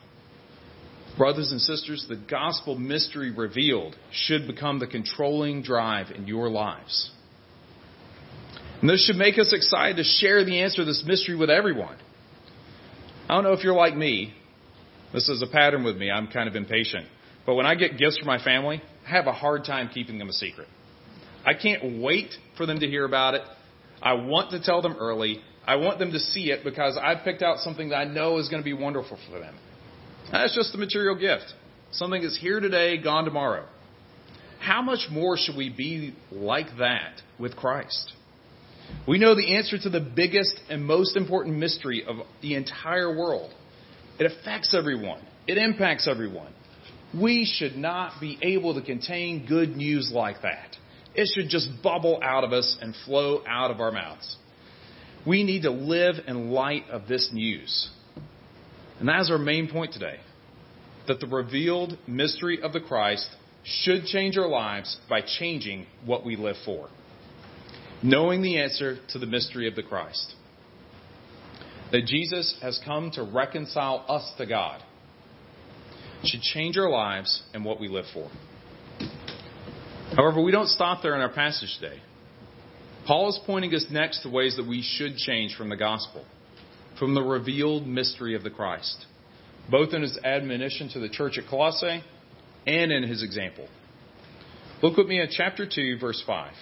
Brothers 1.16 1.52
and 1.52 1.61
sisters, 1.61 2.06
the 2.09 2.16
gospel 2.16 2.78
mystery 2.78 3.30
revealed 3.30 3.97
should 4.11 4.47
become 4.47 4.78
the 4.78 4.87
controlling 4.87 5.62
drive 5.62 6.11
in 6.11 6.26
your 6.26 6.49
lives. 6.49 7.11
And 8.80 8.90
this 8.90 9.06
should 9.06 9.16
make 9.16 9.38
us 9.38 9.52
excited 9.52 9.97
to 9.99 10.04
share 10.04 10.44
the 10.44 10.62
answer 10.62 10.78
to 10.78 10.85
this 10.85 11.04
mystery 11.06 11.37
with 11.37 11.50
everyone. 11.50 11.97
I 13.28 13.35
don't 13.35 13.44
know 13.44 13.52
if 13.52 13.62
you're 13.62 13.75
like 13.75 13.97
me. 13.97 14.35
This 15.12 15.28
is 15.28 15.42
a 15.42 15.47
pattern 15.47 15.85
with 15.85 15.97
me. 15.97 16.11
I'm 16.11 16.26
kind 16.26 16.49
of 16.49 16.56
impatient. 16.56 17.06
But 17.47 17.54
when 17.54 17.66
I 17.66 17.75
get 17.75 17.99
gifts 17.99 18.18
from 18.18 18.26
my 18.26 18.42
family, 18.42 18.82
I 19.06 19.11
have 19.11 19.26
a 19.26 19.32
hard 19.32 19.64
time 19.64 19.90
keeping 19.92 20.18
them 20.18 20.28
a 20.28 20.32
secret. 20.32 20.68
I 21.44 21.54
can't 21.54 22.00
wait 22.00 22.30
for 22.56 22.66
them 22.66 22.80
to 22.80 22.87
hear 22.87 23.04
about 23.04 23.35
it. 23.35 23.42
I 24.02 24.14
want 24.14 24.50
to 24.50 24.62
tell 24.62 24.82
them 24.82 24.97
early. 24.99 25.40
I 25.66 25.76
want 25.76 25.99
them 25.99 26.12
to 26.12 26.19
see 26.19 26.50
it 26.50 26.64
because 26.64 26.99
I've 27.00 27.25
picked 27.25 27.42
out 27.42 27.59
something 27.59 27.90
that 27.90 27.97
I 27.97 28.04
know 28.04 28.38
is 28.38 28.49
going 28.49 28.62
to 28.62 28.64
be 28.64 28.73
wonderful 28.73 29.19
for 29.31 29.38
them. 29.38 29.54
That's 30.31 30.54
just 30.54 30.75
a 30.75 30.78
material 30.78 31.14
gift. 31.14 31.52
Something 31.92 32.23
that's 32.23 32.38
here 32.38 32.59
today, 32.59 33.00
gone 33.02 33.25
tomorrow. 33.25 33.66
How 34.61 34.83
much 34.83 35.09
more 35.11 35.37
should 35.37 35.57
we 35.57 35.71
be 35.71 36.14
like 36.31 36.66
that 36.78 37.21
with 37.38 37.57
Christ? 37.57 38.12
We 39.07 39.19
know 39.19 39.35
the 39.35 39.57
answer 39.57 39.78
to 39.78 39.90
the 39.90 40.00
biggest 40.00 40.59
and 40.69 40.85
most 40.85 41.16
important 41.16 41.57
mystery 41.57 42.04
of 42.07 42.16
the 42.40 42.54
entire 42.54 43.16
world. 43.16 43.52
It 44.19 44.31
affects 44.31 44.75
everyone. 44.75 45.21
It 45.47 45.59
impacts 45.59 46.09
everyone. 46.09 46.52
We 47.19 47.45
should 47.45 47.76
not 47.76 48.21
be 48.21 48.38
able 48.42 48.75
to 48.75 48.83
contain 48.83 49.47
good 49.47 49.76
news 49.76 50.11
like 50.12 50.42
that. 50.42 50.76
It 51.14 51.28
should 51.35 51.49
just 51.49 51.69
bubble 51.83 52.21
out 52.23 52.45
of 52.45 52.52
us 52.52 52.78
and 52.81 52.95
flow 53.04 53.42
out 53.47 53.71
of 53.71 53.81
our 53.81 53.92
mouths. 53.92 54.37
We 55.26 55.45
need 55.45 55.62
to 55.62 55.71
live 55.71 56.17
in 56.26 56.50
light 56.50 56.85
of 56.91 57.07
this 57.07 57.31
news. 57.33 57.91
And 58.99 59.09
that 59.09 59.21
is 59.21 59.31
our 59.31 59.38
main 59.38 59.69
point 59.71 59.93
today. 59.93 60.19
That 61.09 61.21
the 61.21 61.26
revealed 61.26 61.99
mystery 62.07 62.61
of 62.62 62.73
the 62.73 62.81
Christ 62.81 63.29
should 63.64 64.05
change 64.05 64.37
our 64.37 64.49
lives 64.49 64.97
by 65.09 65.21
changing 65.21 65.87
what 66.05 66.25
we 66.25 66.37
live 66.37 66.57
for. 66.64 66.88
Knowing 68.02 68.43
the 68.43 68.59
answer 68.61 68.99
to 69.11 69.19
the 69.19 69.26
mystery 69.26 69.69
of 69.69 69.76
the 69.76 69.83
Christ. 69.83 70.35
That 71.93 72.07
Jesus 72.07 72.57
has 72.62 72.81
come 72.85 73.11
to 73.12 73.23
reconcile 73.23 74.05
us 74.09 74.33
to 74.38 74.47
God 74.47 74.83
should 76.25 76.41
change 76.41 76.76
our 76.79 76.88
lives 76.88 77.43
and 77.52 77.64
what 77.64 77.81
we 77.81 77.88
live 77.88 78.07
for. 78.12 78.31
However, 80.17 80.43
we 80.43 80.52
don't 80.52 80.69
stop 80.69 81.02
there 81.02 81.14
in 81.14 81.21
our 81.21 81.33
passage 81.33 81.76
today. 81.81 82.00
Paul 83.06 83.30
is 83.30 83.40
pointing 83.47 83.75
us 83.75 83.87
next 83.90 84.23
to 84.23 84.28
ways 84.28 84.56
that 84.56 84.66
we 84.66 84.82
should 84.82 85.16
change 85.16 85.56
from 85.56 85.68
the 85.68 85.76
gospel, 85.76 86.25
from 86.99 87.14
the 87.14 87.23
revealed 87.23 87.87
mystery 87.87 88.37
of 88.37 88.44
the 88.44 88.50
Christ, 88.50 89.06
both 89.71 89.92
in 89.92 90.02
his 90.02 90.18
admonition 90.23 90.88
to 90.90 91.00
the 91.00 91.09
church 91.09 91.37
at 91.37 91.49
Colossae 91.49 92.02
and 92.66 92.92
in 92.92 93.02
his 93.02 93.23
example. 93.23 93.66
Look 94.82 94.97
with 94.97 95.09
me 95.09 95.21
at 95.21 95.30
chapter 95.30 95.68
2, 95.68 95.99
verse 96.00 96.23
5. 96.26 96.52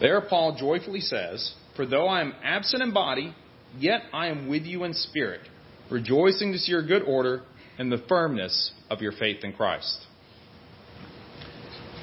There, 0.00 0.20
Paul 0.22 0.56
joyfully 0.58 1.00
says, 1.00 1.54
For 1.76 1.86
though 1.86 2.08
I 2.08 2.22
am 2.22 2.34
absent 2.42 2.82
in 2.82 2.92
body, 2.92 3.34
yet 3.78 4.00
I 4.12 4.28
am 4.28 4.48
with 4.48 4.62
you 4.62 4.84
in 4.84 4.94
spirit, 4.94 5.42
rejoicing 5.90 6.52
to 6.52 6.58
see 6.58 6.72
your 6.72 6.86
good 6.86 7.02
order 7.02 7.42
and 7.78 7.92
the 7.92 8.02
firmness 8.08 8.72
of 8.88 9.00
your 9.00 9.12
faith 9.12 9.44
in 9.44 9.52
Christ. 9.52 10.06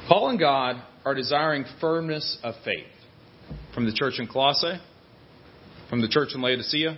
Paul 0.08 0.30
and 0.30 0.40
God 0.40 0.82
are 1.08 1.16
desiring 1.16 1.64
firmness 1.80 2.38
of 2.44 2.54
faith 2.66 2.84
from 3.74 3.86
the 3.86 3.94
church 3.94 4.16
in 4.20 4.28
Colossae, 4.28 4.78
from 5.90 6.02
the 6.02 6.08
church 6.10 6.32
in 6.36 6.42
Laodicea, 6.42 6.98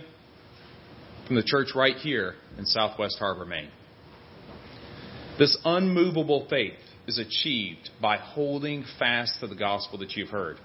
from 1.28 1.36
the 1.36 1.44
church 1.44 1.68
right 1.76 1.94
here 1.94 2.34
in 2.58 2.66
Southwest 2.66 3.20
Harbor, 3.20 3.46
Maine. 3.46 3.70
This 5.38 5.56
unmovable 5.64 6.48
faith 6.50 6.80
is 7.06 7.20
achieved 7.20 7.90
by 8.02 8.16
holding 8.16 8.84
fast 8.98 9.34
to 9.42 9.46
the 9.46 9.54
gospel 9.54 10.00
that 10.00 10.16
you've 10.16 10.30
heard. 10.30 10.56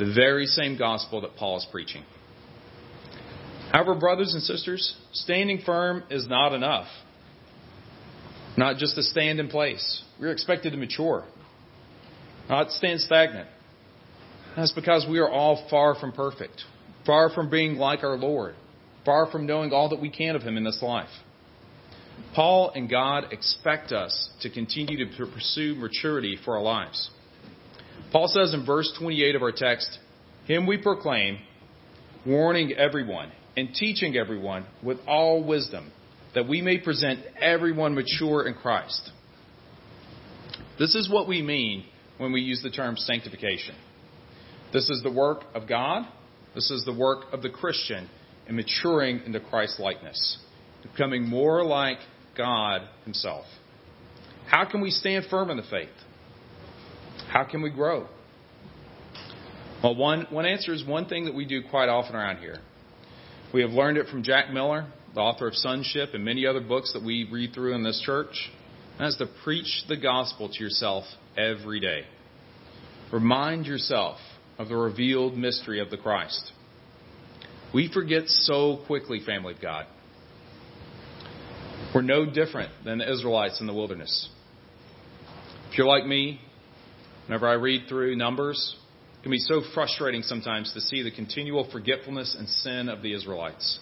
The 0.00 0.12
very 0.12 0.46
same 0.46 0.76
gospel 0.76 1.20
that 1.20 1.36
Paul 1.36 1.58
is 1.58 1.66
preaching. 1.70 2.02
However, 3.70 3.94
brothers 3.94 4.34
and 4.34 4.42
sisters, 4.42 4.96
standing 5.12 5.60
firm 5.64 6.02
is 6.10 6.26
not 6.26 6.54
enough. 6.54 6.88
Not 8.56 8.78
just 8.78 8.96
to 8.96 9.04
stand 9.04 9.38
in 9.38 9.46
place. 9.46 10.02
We're 10.18 10.32
expected 10.32 10.72
to 10.72 10.76
mature, 10.76 11.24
not 12.52 12.70
stand 12.70 13.00
stagnant. 13.00 13.48
That's 14.56 14.72
because 14.72 15.06
we 15.08 15.18
are 15.20 15.28
all 15.30 15.66
far 15.70 15.94
from 15.94 16.12
perfect, 16.12 16.62
far 17.06 17.30
from 17.30 17.48
being 17.48 17.76
like 17.76 18.04
our 18.04 18.18
Lord, 18.18 18.54
far 19.06 19.30
from 19.30 19.46
knowing 19.46 19.72
all 19.72 19.88
that 19.88 20.02
we 20.02 20.10
can 20.10 20.36
of 20.36 20.42
Him 20.42 20.58
in 20.58 20.64
this 20.64 20.82
life. 20.82 21.08
Paul 22.34 22.70
and 22.74 22.90
God 22.90 23.32
expect 23.32 23.90
us 23.92 24.28
to 24.42 24.50
continue 24.50 24.98
to 24.98 25.26
pursue 25.26 25.74
maturity 25.76 26.38
for 26.44 26.58
our 26.58 26.62
lives. 26.62 27.10
Paul 28.12 28.28
says 28.28 28.52
in 28.52 28.66
verse 28.66 28.92
28 28.98 29.34
of 29.34 29.42
our 29.42 29.52
text, 29.52 29.98
Him 30.46 30.66
we 30.66 30.76
proclaim, 30.76 31.38
warning 32.26 32.74
everyone 32.74 33.32
and 33.56 33.72
teaching 33.74 34.14
everyone 34.14 34.66
with 34.82 34.98
all 35.06 35.42
wisdom, 35.42 35.90
that 36.34 36.46
we 36.46 36.60
may 36.60 36.76
present 36.78 37.20
everyone 37.40 37.94
mature 37.94 38.46
in 38.46 38.52
Christ. 38.52 39.10
This 40.78 40.94
is 40.94 41.10
what 41.10 41.26
we 41.26 41.40
mean 41.40 41.86
when 42.22 42.32
we 42.32 42.40
use 42.40 42.62
the 42.62 42.70
term 42.70 42.96
sanctification. 42.96 43.74
This 44.72 44.88
is 44.88 45.02
the 45.02 45.10
work 45.10 45.42
of 45.54 45.68
God. 45.68 46.04
This 46.54 46.70
is 46.70 46.84
the 46.84 46.96
work 46.96 47.24
of 47.32 47.42
the 47.42 47.50
Christian 47.50 48.08
in 48.48 48.56
maturing 48.56 49.22
into 49.26 49.40
Christ 49.40 49.80
likeness, 49.80 50.38
becoming 50.82 51.28
more 51.28 51.64
like 51.64 51.98
God 52.36 52.82
Himself. 53.04 53.44
How 54.46 54.64
can 54.64 54.80
we 54.80 54.90
stand 54.90 55.26
firm 55.30 55.50
in 55.50 55.56
the 55.56 55.64
faith? 55.64 55.88
How 57.28 57.44
can 57.44 57.60
we 57.60 57.70
grow? 57.70 58.06
Well, 59.82 59.96
one, 59.96 60.26
one 60.30 60.46
answer 60.46 60.72
is 60.72 60.86
one 60.86 61.06
thing 61.06 61.24
that 61.24 61.34
we 61.34 61.44
do 61.44 61.62
quite 61.70 61.88
often 61.88 62.14
around 62.14 62.38
here. 62.38 62.58
We 63.52 63.62
have 63.62 63.70
learned 63.70 63.98
it 63.98 64.06
from 64.06 64.22
Jack 64.22 64.52
Miller, 64.52 64.86
the 65.14 65.20
author 65.20 65.48
of 65.48 65.54
Sonship, 65.54 66.10
and 66.14 66.24
many 66.24 66.46
other 66.46 66.60
books 66.60 66.92
that 66.92 67.02
we 67.02 67.28
read 67.30 67.52
through 67.52 67.74
in 67.74 67.82
this 67.82 68.00
church. 68.04 68.50
And 68.98 69.06
that's 69.06 69.18
to 69.18 69.26
preach 69.42 69.84
the 69.88 69.96
gospel 69.96 70.48
to 70.48 70.62
yourself 70.62 71.04
every 71.36 71.80
day. 71.80 72.04
Remind 73.12 73.66
yourself 73.66 74.18
of 74.58 74.68
the 74.68 74.76
revealed 74.76 75.36
mystery 75.36 75.80
of 75.80 75.90
the 75.90 75.96
Christ. 75.96 76.52
We 77.74 77.90
forget 77.92 78.28
so 78.28 78.82
quickly, 78.86 79.20
family 79.24 79.54
of 79.54 79.60
God. 79.60 79.86
We're 81.94 82.02
no 82.02 82.24
different 82.26 82.70
than 82.84 82.98
the 82.98 83.10
Israelites 83.10 83.60
in 83.60 83.66
the 83.66 83.74
wilderness. 83.74 84.28
If 85.70 85.78
you're 85.78 85.86
like 85.86 86.06
me, 86.06 86.40
whenever 87.26 87.48
I 87.48 87.54
read 87.54 87.82
through 87.88 88.16
Numbers, 88.16 88.76
it 89.18 89.22
can 89.22 89.30
be 89.30 89.38
so 89.38 89.62
frustrating 89.74 90.22
sometimes 90.22 90.72
to 90.74 90.80
see 90.80 91.02
the 91.02 91.10
continual 91.10 91.68
forgetfulness 91.70 92.36
and 92.38 92.48
sin 92.48 92.88
of 92.88 93.02
the 93.02 93.14
Israelites. 93.14 93.78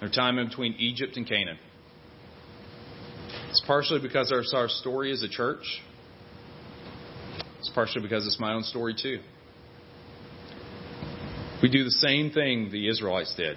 Their 0.00 0.10
time 0.10 0.38
in 0.38 0.48
between 0.48 0.74
Egypt 0.74 1.16
and 1.16 1.26
Canaan. 1.26 1.58
It's 3.50 3.62
partially 3.66 4.00
because 4.00 4.32
our 4.54 4.68
story 4.68 5.12
as 5.12 5.22
a 5.22 5.28
church. 5.28 5.82
It's 7.62 7.70
partially 7.70 8.02
because 8.02 8.26
it's 8.26 8.40
my 8.40 8.54
own 8.54 8.64
story 8.64 8.92
too. 9.00 9.20
We 11.62 11.70
do 11.70 11.84
the 11.84 11.92
same 11.92 12.32
thing 12.32 12.70
the 12.72 12.88
Israelites 12.88 13.32
did. 13.36 13.56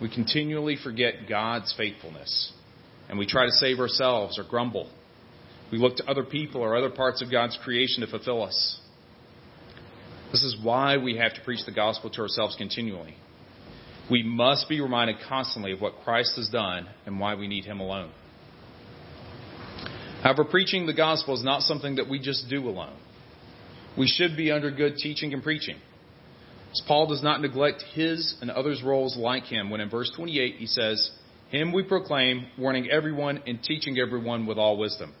We 0.00 0.08
continually 0.08 0.78
forget 0.82 1.28
God's 1.28 1.74
faithfulness 1.76 2.50
and 3.10 3.18
we 3.18 3.26
try 3.26 3.44
to 3.44 3.52
save 3.52 3.80
ourselves 3.80 4.38
or 4.38 4.44
grumble. 4.44 4.88
We 5.70 5.76
look 5.76 5.96
to 5.96 6.06
other 6.06 6.24
people 6.24 6.62
or 6.62 6.74
other 6.74 6.88
parts 6.88 7.20
of 7.20 7.30
God's 7.30 7.58
creation 7.62 8.00
to 8.00 8.06
fulfill 8.06 8.42
us. 8.42 8.80
This 10.32 10.42
is 10.42 10.56
why 10.62 10.96
we 10.96 11.18
have 11.18 11.34
to 11.34 11.42
preach 11.42 11.66
the 11.66 11.72
gospel 11.72 12.08
to 12.08 12.22
ourselves 12.22 12.56
continually. 12.56 13.14
We 14.10 14.22
must 14.22 14.70
be 14.70 14.80
reminded 14.80 15.16
constantly 15.28 15.72
of 15.72 15.82
what 15.82 15.96
Christ 16.02 16.36
has 16.36 16.48
done 16.48 16.88
and 17.04 17.20
why 17.20 17.34
we 17.34 17.46
need 17.46 17.66
Him 17.66 17.80
alone. 17.80 18.10
However, 20.22 20.44
preaching 20.44 20.86
the 20.86 20.94
gospel 20.94 21.34
is 21.34 21.44
not 21.44 21.60
something 21.60 21.96
that 21.96 22.08
we 22.08 22.18
just 22.18 22.48
do 22.48 22.66
alone. 22.66 22.96
We 23.96 24.06
should 24.06 24.36
be 24.36 24.50
under 24.50 24.70
good 24.70 24.96
teaching 24.96 25.32
and 25.32 25.42
preaching. 25.42 25.76
As 26.70 26.82
Paul 26.86 27.06
does 27.06 27.22
not 27.22 27.40
neglect 27.40 27.82
his 27.94 28.36
and 28.40 28.50
others' 28.50 28.82
roles 28.82 29.16
like 29.16 29.44
him 29.44 29.70
when 29.70 29.80
in 29.80 29.88
verse 29.88 30.12
28 30.14 30.56
he 30.56 30.66
says, 30.66 31.10
him 31.50 31.72
we 31.72 31.82
proclaim, 31.82 32.46
warning 32.58 32.90
everyone 32.90 33.42
and 33.46 33.62
teaching 33.62 33.98
everyone 33.98 34.46
with 34.46 34.58
all 34.58 34.76
wisdom. 34.76 35.14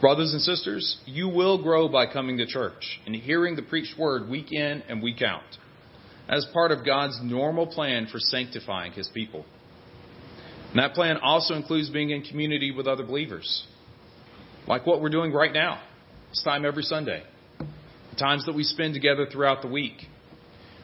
Brothers 0.00 0.32
and 0.32 0.40
sisters, 0.40 0.98
you 1.06 1.28
will 1.28 1.62
grow 1.62 1.88
by 1.88 2.06
coming 2.06 2.38
to 2.38 2.46
church 2.46 3.00
and 3.06 3.14
hearing 3.14 3.56
the 3.56 3.62
preached 3.62 3.98
word 3.98 4.28
week 4.28 4.52
in 4.52 4.82
and 4.88 5.02
week 5.02 5.22
out 5.22 5.42
as 6.28 6.46
part 6.52 6.70
of 6.70 6.84
God's 6.84 7.18
normal 7.22 7.66
plan 7.66 8.06
for 8.10 8.18
sanctifying 8.18 8.92
his 8.92 9.08
people. 9.08 9.44
And 10.70 10.78
that 10.78 10.94
plan 10.94 11.16
also 11.18 11.54
includes 11.54 11.90
being 11.90 12.10
in 12.10 12.22
community 12.22 12.70
with 12.70 12.86
other 12.86 13.04
believers, 13.04 13.66
like 14.66 14.86
what 14.86 15.00
we're 15.00 15.10
doing 15.10 15.32
right 15.32 15.52
now. 15.52 15.80
It's 16.34 16.42
time 16.42 16.64
every 16.64 16.82
Sunday. 16.82 17.22
The 17.60 18.16
times 18.16 18.44
that 18.46 18.56
we 18.56 18.64
spend 18.64 18.92
together 18.92 19.24
throughout 19.30 19.62
the 19.62 19.68
week 19.68 19.92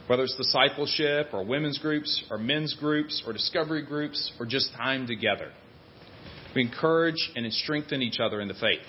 whether 0.06 0.22
it's 0.22 0.36
discipleship 0.36 1.30
or 1.32 1.44
women's 1.44 1.76
groups 1.78 2.22
or 2.30 2.38
men's 2.38 2.72
groups 2.74 3.20
or 3.26 3.32
discovery 3.32 3.84
groups 3.84 4.30
or 4.38 4.46
just 4.46 4.72
time 4.74 5.08
together. 5.08 5.50
We 6.54 6.62
encourage 6.62 7.32
and 7.34 7.52
strengthen 7.52 8.00
each 8.00 8.20
other 8.20 8.40
in 8.40 8.46
the 8.46 8.54
faith. 8.54 8.86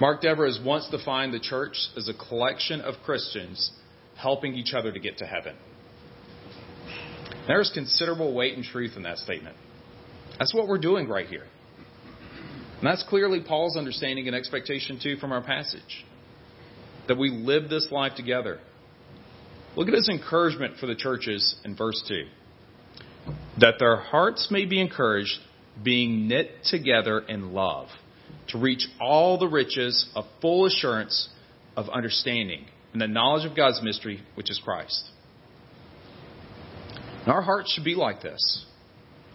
Mark 0.00 0.22
Dever 0.22 0.46
has 0.46 0.58
once 0.64 0.88
defined 0.90 1.32
the 1.32 1.38
church 1.38 1.76
as 1.96 2.08
a 2.08 2.28
collection 2.28 2.80
of 2.80 2.96
Christians 3.04 3.70
helping 4.16 4.56
each 4.56 4.74
other 4.74 4.90
to 4.90 4.98
get 4.98 5.18
to 5.18 5.24
heaven. 5.24 5.54
There's 7.46 7.70
considerable 7.72 8.34
weight 8.34 8.56
and 8.56 8.64
truth 8.64 8.94
in 8.96 9.04
that 9.04 9.18
statement. 9.18 9.54
That's 10.40 10.52
what 10.52 10.66
we're 10.66 10.78
doing 10.78 11.08
right 11.08 11.28
here. 11.28 11.46
And 12.80 12.86
that's 12.88 13.04
clearly 13.08 13.40
Paul's 13.46 13.76
understanding 13.76 14.26
and 14.26 14.34
expectation, 14.34 14.98
too, 15.02 15.16
from 15.16 15.32
our 15.32 15.42
passage. 15.42 16.04
That 17.08 17.18
we 17.18 17.30
live 17.30 17.68
this 17.68 17.88
life 17.90 18.14
together 18.16 18.60
Look 19.76 19.88
at 19.88 19.94
his 19.94 20.08
encouragement 20.08 20.78
for 20.78 20.86
the 20.86 20.96
churches 20.96 21.56
in 21.64 21.76
verse 21.76 22.02
2 22.08 22.24
that 23.58 23.74
their 23.78 23.96
hearts 23.96 24.48
may 24.50 24.64
be 24.64 24.80
encouraged, 24.80 25.38
being 25.82 26.28
knit 26.28 26.50
together 26.64 27.18
in 27.18 27.52
love, 27.52 27.88
to 28.48 28.58
reach 28.58 28.86
all 28.98 29.38
the 29.38 29.46
riches 29.46 30.08
of 30.14 30.24
full 30.40 30.64
assurance 30.64 31.28
of 31.76 31.90
understanding 31.90 32.64
and 32.92 33.02
the 33.02 33.06
knowledge 33.06 33.44
of 33.44 33.54
God's 33.54 33.82
mystery, 33.82 34.20
which 34.34 34.50
is 34.50 34.58
Christ. 34.64 35.10
And 37.24 37.28
our 37.28 37.42
hearts 37.42 37.72
should 37.72 37.84
be 37.84 37.94
like 37.94 38.22
this 38.22 38.64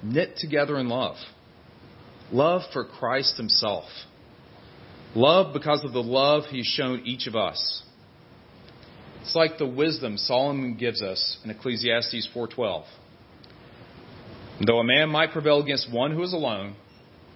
knit 0.02 0.38
together 0.38 0.80
in 0.80 0.90
love. 0.90 1.18
Love 2.32 2.62
for 2.74 2.86
Christ 2.86 3.38
Himself. 3.38 3.86
Love 5.16 5.54
because 5.54 5.84
of 5.84 5.94
the 5.94 6.04
love 6.04 6.46
He's 6.50 6.66
shown 6.66 7.02
each 7.06 7.28
of 7.28 7.36
us. 7.36 7.84
It's 9.22 9.36
like 9.36 9.58
the 9.58 9.68
wisdom 9.68 10.18
Solomon 10.18 10.76
gives 10.76 11.02
us 11.02 11.38
in 11.44 11.50
Ecclesiastes 11.50 12.28
4:12. 12.34 12.86
Though 14.66 14.80
a 14.80 14.84
man 14.84 15.10
might 15.10 15.32
prevail 15.32 15.62
against 15.62 15.92
one 15.92 16.12
who 16.12 16.24
is 16.24 16.32
alone, 16.32 16.76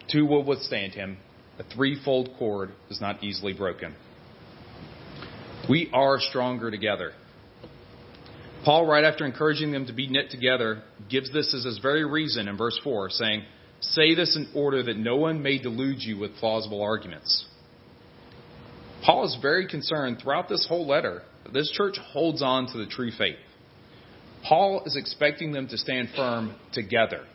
two 0.08 0.26
will 0.26 0.44
withstand 0.44 0.94
him. 0.94 1.18
A 1.58 1.64
threefold 1.64 2.30
cord 2.38 2.72
is 2.90 3.02
not 3.02 3.24
easily 3.24 3.54
broken. 3.54 3.96
We 5.68 5.90
are 5.94 6.20
stronger 6.20 6.72
together. 6.72 7.14
Paul, 8.64 8.86
right 8.86 9.04
after 9.04 9.26
encouraging 9.26 9.72
them 9.72 9.86
to 9.88 9.94
be 9.94 10.08
knit 10.08 10.30
together, 10.32 10.84
gives 11.10 11.32
this 11.32 11.54
as 11.54 11.64
his 11.64 11.80
very 11.80 12.06
reason 12.06 12.48
in 12.48 12.58
verse 12.58 12.80
4, 12.84 13.10
saying, 13.10 13.44
Say 13.82 14.14
this 14.16 14.36
in 14.36 14.48
order 14.54 14.84
that 14.84 14.98
no 14.98 15.16
one 15.16 15.42
may 15.42 15.58
delude 15.58 16.02
you 16.02 16.18
with 16.18 16.36
plausible 16.36 16.82
arguments. 16.82 17.46
Paul 19.06 19.26
is 19.26 19.38
very 19.42 19.68
concerned 19.68 20.20
throughout 20.22 20.50
this 20.50 20.66
whole 20.68 20.86
letter 20.86 21.24
that 21.44 21.54
this 21.54 21.72
church 21.72 21.98
holds 21.98 22.42
on 22.42 22.68
to 22.68 22.78
the 22.78 22.86
true 22.86 23.12
faith. 23.18 23.38
Paul 24.44 24.84
is 24.86 24.96
expecting 24.96 25.52
them 25.52 25.68
to 25.70 25.78
stand 25.78 26.10
firm 26.16 26.56
together. 26.74 27.26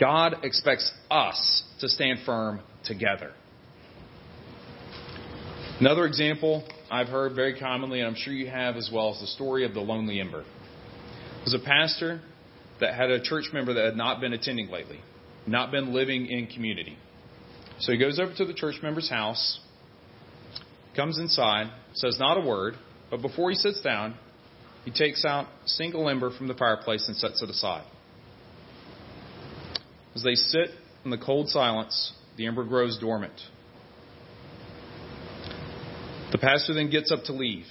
God 0.00 0.36
expects 0.42 0.90
us 1.10 1.64
to 1.80 1.88
stand 1.88 2.20
firm 2.24 2.60
together. 2.84 3.32
Another 5.80 6.06
example 6.06 6.64
I've 6.90 7.08
heard 7.08 7.34
very 7.34 7.58
commonly, 7.58 8.00
and 8.00 8.08
I'm 8.08 8.14
sure 8.16 8.32
you 8.32 8.48
have 8.48 8.76
as 8.76 8.90
well, 8.92 9.12
is 9.12 9.20
the 9.20 9.26
story 9.26 9.64
of 9.64 9.74
the 9.74 9.80
lonely 9.80 10.20
ember. 10.20 10.40
It 10.40 11.44
was 11.44 11.54
a 11.54 11.58
pastor 11.64 12.20
that 12.80 12.94
had 12.94 13.10
a 13.10 13.20
church 13.20 13.46
member 13.52 13.74
that 13.74 13.84
had 13.84 13.96
not 13.96 14.20
been 14.20 14.32
attending 14.32 14.70
lately, 14.70 15.00
not 15.50 15.70
been 15.70 15.92
living 15.92 16.26
in 16.26 16.46
community. 16.46 16.96
So 17.80 17.92
he 17.92 17.98
goes 17.98 18.18
over 18.18 18.34
to 18.34 18.44
the 18.44 18.54
church 18.54 18.76
member's 18.82 19.08
house, 19.08 19.60
comes 20.96 21.18
inside, 21.18 21.70
says 21.94 22.18
not 22.18 22.36
a 22.36 22.46
word, 22.46 22.74
but 23.10 23.22
before 23.22 23.50
he 23.50 23.56
sits 23.56 23.80
down, 23.80 24.14
he 24.84 24.90
takes 24.90 25.24
out 25.24 25.46
a 25.64 25.68
single 25.68 26.08
ember 26.08 26.36
from 26.36 26.48
the 26.48 26.54
fireplace 26.54 27.06
and 27.08 27.16
sets 27.16 27.42
it 27.42 27.50
aside. 27.50 27.84
As 30.14 30.22
they 30.22 30.34
sit 30.34 30.70
in 31.04 31.10
the 31.10 31.18
cold 31.18 31.48
silence, 31.48 32.12
the 32.36 32.46
ember 32.46 32.64
grows 32.64 32.98
dormant. 32.98 33.40
The 36.32 36.38
pastor 36.38 36.74
then 36.74 36.90
gets 36.90 37.12
up 37.12 37.24
to 37.24 37.32
leave. 37.32 37.66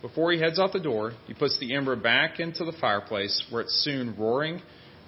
Before 0.00 0.32
he 0.32 0.40
heads 0.40 0.58
out 0.58 0.72
the 0.72 0.80
door, 0.80 1.12
he 1.26 1.34
puts 1.34 1.58
the 1.60 1.74
ember 1.74 1.94
back 1.94 2.40
into 2.40 2.64
the 2.64 2.72
fireplace 2.72 3.44
where 3.50 3.62
it's 3.62 3.84
soon 3.84 4.16
roaring 4.16 4.60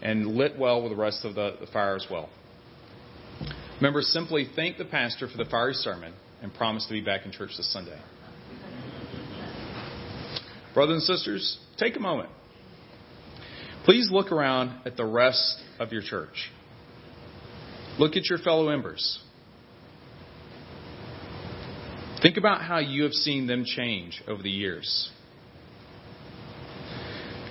and 0.05 0.27
lit 0.27 0.59
well 0.59 0.83
with 0.83 0.93
the 0.93 0.97
rest 0.97 1.25
of 1.25 1.35
the, 1.35 1.57
the 1.61 1.67
fire 1.67 1.97
as 1.97 2.07
well. 2.11 2.29
Members 3.81 4.07
simply 4.09 4.47
thank 4.55 4.79
the 4.79 4.85
pastor 4.85 5.29
for 5.29 5.37
the 5.37 5.47
fiery 5.47 5.75
sermon 5.75 6.13
and 6.43 6.55
promise 6.55 6.87
to 6.87 6.93
be 6.93 7.01
back 7.01 7.25
in 7.25 7.33
church 7.33 7.51
this 7.57 7.73
Sunday. 7.73 7.99
Brothers 10.75 10.95
and 10.95 11.03
sisters, 11.03 11.59
take 11.79 11.97
a 11.97 12.01
moment. 12.01 12.29
Please 13.85 14.09
look 14.11 14.31
around 14.31 14.81
at 14.87 14.97
the 14.97 15.05
rest 15.05 15.63
of 15.79 15.93
your 15.93 16.03
church. 16.03 16.51
Look 17.99 18.17
at 18.17 18.29
your 18.29 18.39
fellow 18.39 18.69
members. 18.69 19.23
Think 22.23 22.37
about 22.37 22.63
how 22.63 22.79
you 22.79 23.03
have 23.05 23.13
seen 23.13 23.47
them 23.47 23.65
change 23.65 24.23
over 24.27 24.43
the 24.43 24.51
years. 24.51 25.11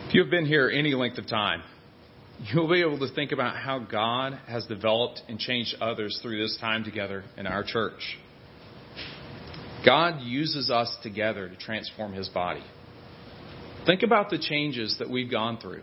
If 0.08 0.16
you 0.16 0.22
have 0.22 0.32
been 0.32 0.46
here 0.46 0.70
any 0.70 0.94
length 0.94 1.18
of 1.18 1.28
time, 1.28 1.64
you'll 2.40 2.70
be 2.70 2.82
able 2.82 3.00
to 3.00 3.14
think 3.14 3.32
about 3.32 3.56
how 3.58 3.80
God 3.80 4.40
has 4.48 4.66
developed 4.66 5.22
and 5.28 5.40
changed 5.40 5.76
others 5.80 6.20
through 6.22 6.42
this 6.42 6.58
time 6.60 6.84
together 6.84 7.24
in 7.38 7.48
our 7.48 7.64
church. 7.64 8.18
God 9.86 10.22
uses 10.22 10.70
us 10.70 10.96
together 11.04 11.50
to 11.50 11.56
transform 11.58 12.14
His 12.14 12.30
body. 12.30 12.64
Think 13.86 14.02
about 14.04 14.30
the 14.30 14.38
changes 14.40 14.96
that 15.00 15.10
we've 15.10 15.30
gone 15.30 15.58
through. 15.58 15.82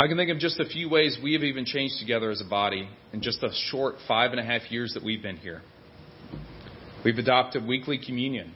I 0.00 0.06
can 0.06 0.16
think 0.16 0.30
of 0.30 0.38
just 0.38 0.60
a 0.60 0.66
few 0.66 0.88
ways 0.88 1.18
we 1.22 1.32
have 1.32 1.42
even 1.42 1.64
changed 1.64 1.98
together 1.98 2.30
as 2.30 2.40
a 2.40 2.48
body 2.48 2.88
in 3.12 3.20
just 3.20 3.40
the 3.40 3.50
short 3.70 3.96
five 4.06 4.30
and 4.30 4.38
a 4.38 4.44
half 4.44 4.70
years 4.70 4.94
that 4.94 5.02
we've 5.02 5.22
been 5.22 5.38
here. 5.38 5.62
We've 7.04 7.18
adopted 7.18 7.66
weekly 7.66 7.98
communion. 8.04 8.52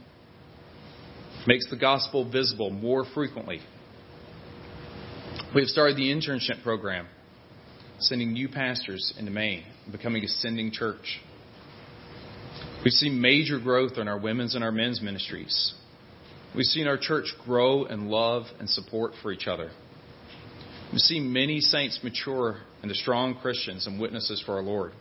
Makes 1.46 1.68
the 1.70 1.76
gospel 1.76 2.30
visible 2.30 2.70
more 2.70 3.04
frequently. 3.14 3.60
We've 5.54 5.68
started 5.68 5.98
the 5.98 6.10
internship 6.10 6.62
program, 6.62 7.06
sending 7.98 8.32
new 8.32 8.48
pastors 8.48 9.12
into 9.18 9.30
Maine, 9.30 9.64
becoming 9.90 10.24
a 10.24 10.28
sending 10.28 10.70
church. 10.72 11.20
We've 12.82 12.94
seen 12.94 13.20
major 13.20 13.60
growth 13.60 13.98
in 13.98 14.08
our 14.08 14.18
women's 14.18 14.54
and 14.54 14.64
our 14.64 14.72
men's 14.72 15.02
ministries. 15.02 15.74
We've 16.56 16.64
seen 16.64 16.86
our 16.86 16.96
church 16.96 17.26
grow 17.44 17.84
in 17.84 18.08
love 18.08 18.44
and 18.60 18.68
support 18.70 19.12
for 19.20 19.30
each 19.30 19.46
other. 19.46 19.70
We've 20.90 21.02
seen 21.02 21.30
many 21.30 21.60
saints 21.60 22.00
mature 22.02 22.56
into 22.82 22.94
strong 22.94 23.34
Christians 23.34 23.86
and 23.86 24.00
witnesses 24.00 24.42
for 24.46 24.54
our 24.54 24.62
Lord. 24.62 24.92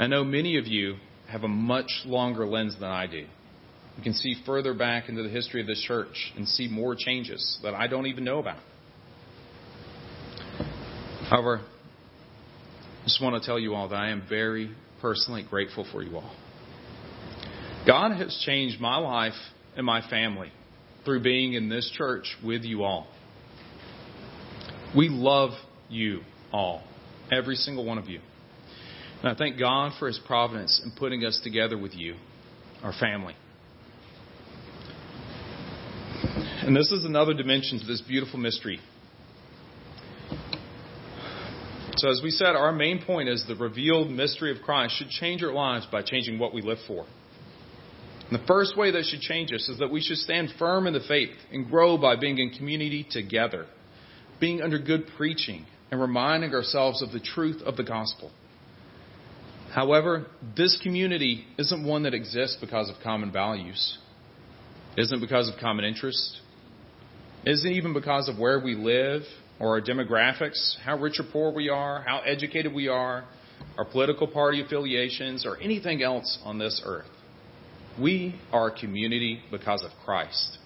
I 0.00 0.08
know 0.08 0.24
many 0.24 0.58
of 0.58 0.66
you 0.66 0.96
have 1.28 1.44
a 1.44 1.48
much 1.48 2.02
longer 2.06 2.44
lens 2.44 2.74
than 2.80 2.90
I 2.90 3.06
do. 3.06 3.24
You 3.96 4.02
can 4.02 4.14
see 4.14 4.34
further 4.44 4.74
back 4.74 5.08
into 5.08 5.22
the 5.22 5.28
history 5.28 5.60
of 5.60 5.68
this 5.68 5.80
church 5.80 6.32
and 6.36 6.48
see 6.48 6.66
more 6.66 6.96
changes 6.96 7.60
that 7.62 7.74
I 7.74 7.86
don't 7.86 8.08
even 8.08 8.24
know 8.24 8.40
about. 8.40 8.58
However, 11.30 11.60
I 11.60 13.04
just 13.04 13.22
want 13.22 13.40
to 13.40 13.46
tell 13.46 13.58
you 13.58 13.74
all 13.74 13.88
that 13.88 13.94
I 13.94 14.10
am 14.10 14.24
very 14.28 14.74
personally 15.00 15.46
grateful 15.48 15.86
for 15.92 16.02
you 16.02 16.16
all. 16.16 16.34
God 17.86 18.16
has 18.16 18.42
changed 18.44 18.80
my 18.80 18.96
life 18.96 19.38
and 19.76 19.86
my 19.86 20.06
family 20.10 20.50
through 21.04 21.22
being 21.22 21.52
in 21.52 21.68
this 21.68 21.88
church 21.96 22.36
with 22.44 22.62
you 22.62 22.82
all. 22.82 23.06
We 24.94 25.08
love 25.08 25.50
you 25.88 26.22
all, 26.52 26.82
every 27.30 27.54
single 27.54 27.84
one 27.84 27.98
of 27.98 28.08
you. 28.08 28.18
And 29.22 29.30
I 29.30 29.36
thank 29.36 29.56
God 29.56 29.92
for 30.00 30.08
His 30.08 30.18
providence 30.26 30.82
in 30.84 30.90
putting 30.98 31.24
us 31.24 31.40
together 31.44 31.78
with 31.78 31.94
you, 31.94 32.16
our 32.82 32.92
family. 32.92 33.36
And 36.62 36.74
this 36.74 36.90
is 36.90 37.04
another 37.04 37.34
dimension 37.34 37.78
to 37.78 37.86
this 37.86 38.00
beautiful 38.00 38.38
mystery. 38.38 38.80
So, 41.96 42.10
as 42.10 42.20
we 42.22 42.30
said, 42.30 42.54
our 42.56 42.72
main 42.72 43.02
point 43.02 43.28
is 43.28 43.44
the 43.46 43.56
revealed 43.56 44.10
mystery 44.10 44.56
of 44.56 44.62
Christ 44.62 44.96
should 44.96 45.10
change 45.10 45.42
our 45.42 45.52
lives 45.52 45.86
by 45.90 46.02
changing 46.02 46.38
what 46.38 46.54
we 46.54 46.62
live 46.62 46.78
for. 46.86 47.04
And 48.30 48.40
the 48.40 48.46
first 48.46 48.76
way 48.76 48.92
that 48.92 49.04
should 49.04 49.20
change 49.20 49.52
us 49.52 49.68
is 49.68 49.78
that 49.80 49.90
we 49.90 50.00
should 50.00 50.18
stand 50.18 50.50
firm 50.58 50.86
in 50.86 50.92
the 50.92 51.00
faith 51.00 51.36
and 51.52 51.68
grow 51.68 51.98
by 51.98 52.16
being 52.16 52.38
in 52.38 52.50
community 52.50 53.06
together, 53.10 53.66
being 54.38 54.62
under 54.62 54.78
good 54.78 55.08
preaching, 55.16 55.66
and 55.90 56.00
reminding 56.00 56.54
ourselves 56.54 57.02
of 57.02 57.10
the 57.10 57.18
truth 57.18 57.60
of 57.62 57.76
the 57.76 57.82
gospel. 57.82 58.30
However, 59.72 60.26
this 60.56 60.78
community 60.82 61.44
isn't 61.58 61.84
one 61.84 62.04
that 62.04 62.14
exists 62.14 62.56
because 62.60 62.88
of 62.88 62.96
common 63.02 63.32
values. 63.32 63.98
Isn't 64.96 65.20
because 65.20 65.48
of 65.48 65.54
common 65.60 65.84
interests. 65.84 66.40
isn't 67.44 67.72
even 67.72 67.92
because 67.94 68.28
of 68.28 68.38
where 68.38 68.60
we 68.60 68.74
live 68.74 69.22
or 69.60 69.76
our 69.76 69.80
demographics, 69.80 70.76
how 70.82 70.98
rich 70.98 71.20
or 71.20 71.24
poor 71.30 71.52
we 71.52 71.68
are, 71.68 72.02
how 72.06 72.20
educated 72.20 72.72
we 72.72 72.88
are, 72.88 73.24
our 73.76 73.84
political 73.84 74.26
party 74.26 74.62
affiliations, 74.62 75.44
or 75.44 75.58
anything 75.60 76.02
else 76.02 76.38
on 76.44 76.58
this 76.58 76.80
earth. 76.84 77.06
We 78.00 78.40
are 78.52 78.68
a 78.68 78.80
community 78.80 79.42
because 79.50 79.84
of 79.84 79.90
Christ, 80.04 80.58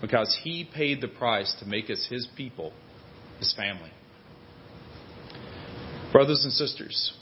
because 0.00 0.36
He 0.42 0.68
paid 0.74 1.02
the 1.02 1.08
price 1.08 1.54
to 1.60 1.66
make 1.66 1.90
us 1.90 2.06
His 2.08 2.26
people, 2.34 2.72
His 3.38 3.52
family. 3.54 3.90
Brothers 6.10 6.44
and 6.44 6.52
sisters, 6.52 7.12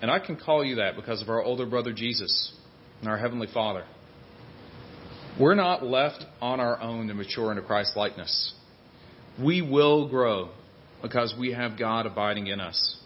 and 0.00 0.10
I 0.10 0.20
can 0.20 0.36
call 0.36 0.64
you 0.64 0.76
that 0.76 0.94
because 0.94 1.20
of 1.20 1.28
our 1.28 1.42
older 1.42 1.66
brother 1.66 1.92
Jesus 1.92 2.52
and 3.00 3.08
our 3.08 3.18
Heavenly 3.18 3.48
Father. 3.52 3.84
We're 5.40 5.54
not 5.54 5.84
left 5.84 6.24
on 6.40 6.60
our 6.60 6.80
own 6.80 7.08
to 7.08 7.14
mature 7.14 7.50
into 7.50 7.62
Christ 7.62 7.96
likeness. 7.96 8.54
We 9.42 9.62
will 9.62 10.08
grow 10.08 10.50
because 11.02 11.34
we 11.38 11.52
have 11.52 11.78
God 11.78 12.06
abiding 12.06 12.48
in 12.48 12.60
us, 12.60 12.96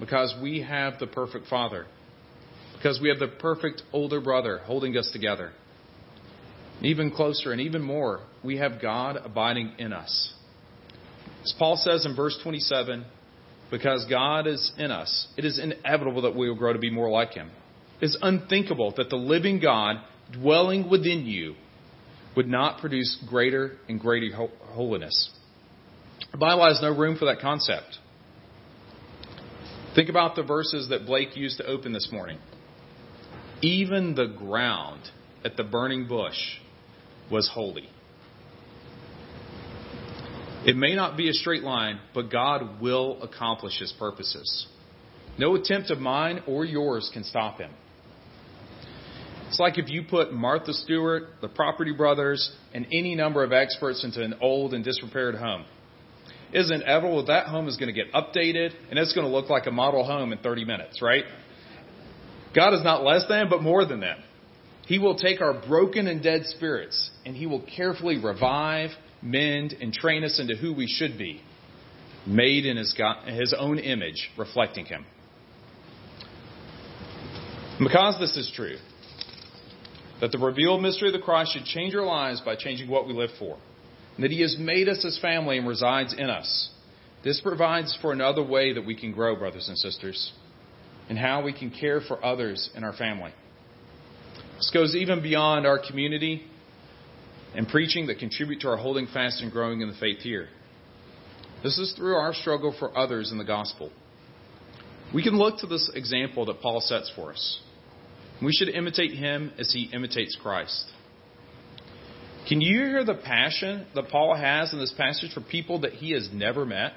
because 0.00 0.34
we 0.42 0.62
have 0.62 0.98
the 0.98 1.06
perfect 1.06 1.46
Father, 1.46 1.86
because 2.74 3.00
we 3.00 3.08
have 3.08 3.18
the 3.18 3.28
perfect 3.28 3.82
older 3.92 4.20
brother 4.20 4.58
holding 4.58 4.96
us 4.96 5.08
together. 5.12 5.52
Even 6.80 7.10
closer 7.10 7.52
and 7.52 7.60
even 7.60 7.82
more, 7.82 8.20
we 8.44 8.56
have 8.58 8.80
God 8.80 9.16
abiding 9.22 9.74
in 9.78 9.92
us. 9.92 10.32
As 11.42 11.54
Paul 11.58 11.76
says 11.76 12.06
in 12.06 12.14
verse 12.16 12.38
27, 12.42 13.04
because 13.70 14.06
God 14.08 14.46
is 14.46 14.72
in 14.78 14.90
us, 14.90 15.28
it 15.36 15.44
is 15.44 15.58
inevitable 15.58 16.22
that 16.22 16.36
we 16.36 16.48
will 16.48 16.56
grow 16.56 16.72
to 16.72 16.78
be 16.78 16.90
more 16.90 17.10
like 17.10 17.32
Him. 17.32 17.50
It 18.00 18.06
is 18.06 18.18
unthinkable 18.20 18.94
that 18.96 19.10
the 19.10 19.16
living 19.16 19.60
God 19.60 19.96
dwelling 20.32 20.88
within 20.88 21.26
you 21.26 21.54
would 22.36 22.48
not 22.48 22.80
produce 22.80 23.16
greater 23.28 23.76
and 23.88 23.98
greater 23.98 24.34
holiness. 24.70 25.30
The 26.32 26.38
Bible 26.38 26.66
has 26.66 26.80
no 26.82 26.94
room 26.94 27.16
for 27.16 27.24
that 27.26 27.40
concept. 27.40 27.98
Think 29.94 30.08
about 30.08 30.36
the 30.36 30.42
verses 30.42 30.88
that 30.90 31.06
Blake 31.06 31.36
used 31.36 31.58
to 31.58 31.66
open 31.66 31.92
this 31.92 32.08
morning. 32.12 32.38
Even 33.62 34.14
the 34.14 34.26
ground 34.26 35.10
at 35.44 35.56
the 35.56 35.64
burning 35.64 36.06
bush 36.06 36.38
was 37.30 37.50
holy. 37.52 37.88
It 40.64 40.76
may 40.76 40.94
not 40.94 41.16
be 41.16 41.28
a 41.30 41.32
straight 41.32 41.62
line, 41.62 42.00
but 42.14 42.30
God 42.30 42.80
will 42.80 43.20
accomplish 43.22 43.78
his 43.78 43.92
purposes. 43.98 44.66
No 45.38 45.54
attempt 45.54 45.90
of 45.90 45.98
mine 45.98 46.42
or 46.46 46.64
yours 46.64 47.10
can 47.12 47.24
stop 47.24 47.58
him. 47.58 47.70
It's 49.46 49.58
like 49.58 49.78
if 49.78 49.88
you 49.88 50.02
put 50.02 50.32
Martha 50.32 50.74
Stewart, 50.74 51.24
the 51.40 51.48
Property 51.48 51.92
Brothers, 51.92 52.54
and 52.74 52.86
any 52.92 53.14
number 53.14 53.42
of 53.42 53.52
experts 53.52 54.04
into 54.04 54.22
an 54.22 54.34
old 54.40 54.74
and 54.74 54.84
disrepaired 54.84 55.36
home. 55.36 55.64
Isn't 56.52 56.82
inevitable 56.82 57.26
that 57.26 57.46
home 57.46 57.68
is 57.68 57.76
going 57.76 57.92
to 57.92 58.04
get 58.04 58.12
updated 58.12 58.72
and 58.90 58.98
it's 58.98 59.12
going 59.12 59.26
to 59.26 59.32
look 59.32 59.50
like 59.50 59.66
a 59.66 59.70
model 59.70 60.04
home 60.04 60.32
in 60.32 60.38
30 60.38 60.64
minutes, 60.64 61.02
right? 61.02 61.24
God 62.54 62.74
is 62.74 62.82
not 62.82 63.04
less 63.04 63.24
than, 63.28 63.48
but 63.50 63.62
more 63.62 63.84
than 63.84 64.00
that. 64.00 64.18
He 64.86 64.98
will 64.98 65.16
take 65.16 65.42
our 65.42 65.52
broken 65.52 66.06
and 66.06 66.22
dead 66.22 66.46
spirits 66.46 67.10
and 67.26 67.36
He 67.36 67.46
will 67.46 67.64
carefully 67.76 68.18
revive 68.18 68.90
mend, 69.22 69.74
and 69.80 69.92
train 69.92 70.24
us 70.24 70.38
into 70.38 70.54
who 70.56 70.72
we 70.72 70.86
should 70.86 71.18
be, 71.18 71.40
made 72.26 72.66
in 72.66 72.76
his, 72.76 72.94
God, 72.96 73.26
his 73.28 73.54
own 73.56 73.78
image, 73.78 74.30
reflecting 74.36 74.86
him. 74.86 75.04
because 77.78 78.18
this 78.18 78.36
is 78.36 78.50
true, 78.54 78.76
that 80.20 80.32
the 80.32 80.38
revealed 80.38 80.82
mystery 80.82 81.08
of 81.08 81.12
the 81.12 81.20
cross 81.20 81.52
should 81.52 81.64
change 81.64 81.94
our 81.94 82.04
lives 82.04 82.40
by 82.40 82.56
changing 82.56 82.88
what 82.88 83.06
we 83.06 83.12
live 83.12 83.30
for, 83.38 83.56
and 84.18 84.24
that 84.24 84.32
He 84.32 84.42
has 84.42 84.56
made 84.58 84.88
us 84.88 85.00
His 85.04 85.16
family 85.20 85.58
and 85.58 85.68
resides 85.68 86.12
in 86.12 86.28
us. 86.28 86.70
This 87.22 87.40
provides 87.40 87.96
for 88.02 88.10
another 88.10 88.42
way 88.42 88.72
that 88.72 88.84
we 88.84 88.96
can 88.98 89.12
grow, 89.12 89.36
brothers 89.36 89.68
and 89.68 89.78
sisters, 89.78 90.32
and 91.08 91.16
how 91.16 91.44
we 91.44 91.52
can 91.52 91.70
care 91.70 92.00
for 92.00 92.22
others 92.24 92.68
in 92.74 92.82
our 92.82 92.92
family. 92.92 93.32
This 94.56 94.70
goes 94.74 94.96
even 94.96 95.22
beyond 95.22 95.68
our 95.68 95.78
community 95.78 96.42
and 97.54 97.68
preaching 97.68 98.08
that 98.08 98.18
contribute 98.18 98.60
to 98.62 98.68
our 98.68 98.76
holding 98.76 99.06
fast 99.06 99.40
and 99.40 99.52
growing 99.52 99.82
in 99.82 99.88
the 99.88 99.96
faith 100.00 100.18
here. 100.18 100.48
This 101.62 101.78
is 101.78 101.94
through 101.96 102.16
our 102.16 102.34
struggle 102.34 102.74
for 102.76 102.96
others 102.98 103.30
in 103.30 103.38
the 103.38 103.44
gospel. 103.44 103.92
We 105.14 105.22
can 105.22 105.38
look 105.38 105.60
to 105.60 105.68
this 105.68 105.88
example 105.94 106.44
that 106.46 106.60
Paul 106.60 106.80
sets 106.80 107.10
for 107.14 107.30
us. 107.32 107.60
We 108.42 108.52
should 108.52 108.68
imitate 108.68 109.12
him 109.12 109.52
as 109.58 109.72
he 109.72 109.90
imitates 109.92 110.36
Christ. 110.40 110.86
Can 112.48 112.62
you 112.62 112.86
hear 112.86 113.04
the 113.04 113.14
passion 113.14 113.86
that 113.94 114.08
Paul 114.08 114.34
has 114.34 114.72
in 114.72 114.78
this 114.78 114.94
passage 114.96 115.34
for 115.34 115.42
people 115.42 115.80
that 115.80 115.92
he 115.92 116.12
has 116.12 116.30
never 116.32 116.64
met? 116.64 116.92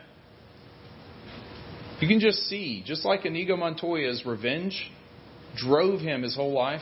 You 1.99 2.07
can 2.07 2.21
just 2.21 2.47
see, 2.47 2.81
just 2.85 3.03
like 3.03 3.25
Inigo 3.25 3.57
Montoya's 3.57 4.25
revenge 4.25 4.89
drove 5.57 5.99
him 5.99 6.23
his 6.23 6.35
whole 6.35 6.53
life, 6.53 6.81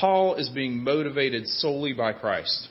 Paul 0.00 0.36
is 0.36 0.48
being 0.48 0.82
motivated 0.82 1.46
solely 1.46 1.92
by 1.92 2.14
Christ. 2.14 2.68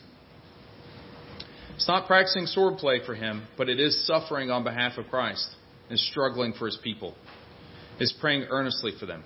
It's 1.75 1.87
not 1.87 2.07
practicing 2.07 2.47
swordplay 2.47 3.05
for 3.05 3.13
him, 3.13 3.45
but 3.55 3.69
it 3.69 3.79
is 3.79 4.07
suffering 4.07 4.49
on 4.49 4.63
behalf 4.63 4.97
of 4.97 5.05
Christ 5.07 5.47
and 5.91 5.99
struggling 5.99 6.53
for 6.53 6.65
his 6.65 6.79
people. 6.83 7.13
Is 7.99 8.11
praying 8.19 8.47
earnestly 8.49 8.93
for 8.99 9.05
them. 9.05 9.23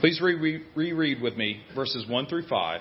Please 0.00 0.20
reread 0.20 1.20
with 1.20 1.36
me 1.36 1.62
verses 1.74 2.06
1 2.08 2.26
through 2.26 2.46
5. 2.46 2.80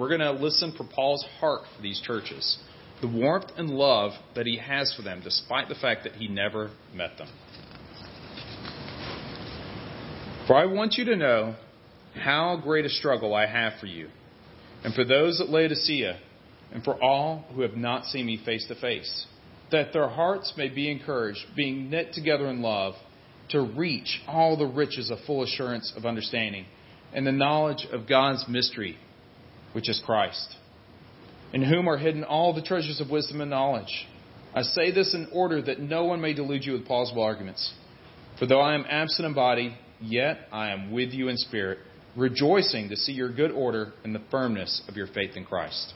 We're 0.00 0.08
going 0.08 0.20
to 0.20 0.32
listen 0.32 0.72
for 0.78 0.84
Paul's 0.84 1.26
heart 1.40 1.64
for 1.76 1.82
these 1.82 2.00
churches, 2.00 2.56
the 3.02 3.06
warmth 3.06 3.50
and 3.58 3.68
love 3.68 4.12
that 4.34 4.46
he 4.46 4.56
has 4.56 4.94
for 4.96 5.02
them, 5.02 5.20
despite 5.22 5.68
the 5.68 5.74
fact 5.74 6.04
that 6.04 6.14
he 6.14 6.26
never 6.26 6.70
met 6.94 7.18
them. 7.18 7.28
For 10.46 10.56
I 10.56 10.64
want 10.64 10.94
you 10.94 11.04
to 11.04 11.16
know 11.16 11.54
how 12.14 12.58
great 12.62 12.86
a 12.86 12.88
struggle 12.88 13.34
I 13.34 13.44
have 13.44 13.74
for 13.78 13.84
you, 13.84 14.08
and 14.84 14.94
for 14.94 15.04
those 15.04 15.38
at 15.38 15.50
Laodicea, 15.50 16.18
and 16.72 16.82
for 16.82 16.94
all 17.04 17.44
who 17.54 17.60
have 17.60 17.76
not 17.76 18.06
seen 18.06 18.24
me 18.24 18.40
face 18.42 18.66
to 18.68 18.76
face, 18.76 19.26
that 19.70 19.92
their 19.92 20.08
hearts 20.08 20.54
may 20.56 20.70
be 20.70 20.90
encouraged, 20.90 21.44
being 21.54 21.90
knit 21.90 22.14
together 22.14 22.46
in 22.46 22.62
love, 22.62 22.94
to 23.50 23.60
reach 23.60 24.22
all 24.26 24.56
the 24.56 24.66
riches 24.66 25.10
of 25.10 25.18
full 25.26 25.42
assurance 25.42 25.92
of 25.94 26.06
understanding 26.06 26.64
and 27.12 27.26
the 27.26 27.32
knowledge 27.32 27.86
of 27.92 28.08
God's 28.08 28.46
mystery, 28.48 28.96
which 29.72 29.88
is 29.88 30.02
Christ, 30.04 30.56
in 31.52 31.62
whom 31.62 31.88
are 31.88 31.98
hidden 31.98 32.24
all 32.24 32.54
the 32.54 32.62
treasures 32.62 33.00
of 33.00 33.10
wisdom 33.10 33.40
and 33.40 33.50
knowledge. 33.50 34.06
I 34.54 34.62
say 34.62 34.90
this 34.90 35.14
in 35.14 35.28
order 35.32 35.62
that 35.62 35.80
no 35.80 36.04
one 36.04 36.20
may 36.20 36.32
delude 36.32 36.64
you 36.64 36.72
with 36.72 36.86
plausible 36.86 37.22
arguments. 37.22 37.72
For 38.38 38.46
though 38.46 38.60
I 38.60 38.74
am 38.74 38.84
absent 38.88 39.26
in 39.26 39.34
body, 39.34 39.76
Yet 40.00 40.38
I 40.50 40.70
am 40.70 40.92
with 40.92 41.10
you 41.12 41.28
in 41.28 41.36
spirit, 41.36 41.78
rejoicing 42.16 42.88
to 42.88 42.96
see 42.96 43.12
your 43.12 43.30
good 43.30 43.50
order 43.50 43.92
and 44.02 44.14
the 44.14 44.22
firmness 44.30 44.82
of 44.88 44.96
your 44.96 45.06
faith 45.06 45.36
in 45.36 45.44
Christ. 45.44 45.92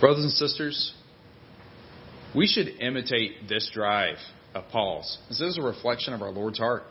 Brothers 0.00 0.24
and 0.24 0.32
sisters, 0.32 0.94
we 2.34 2.46
should 2.46 2.68
imitate 2.80 3.48
this 3.48 3.70
drive 3.74 4.16
of 4.54 4.64
Paul's. 4.72 5.18
This 5.28 5.42
is 5.42 5.58
a 5.58 5.62
reflection 5.62 6.14
of 6.14 6.22
our 6.22 6.30
Lord's 6.30 6.58
heart. 6.58 6.84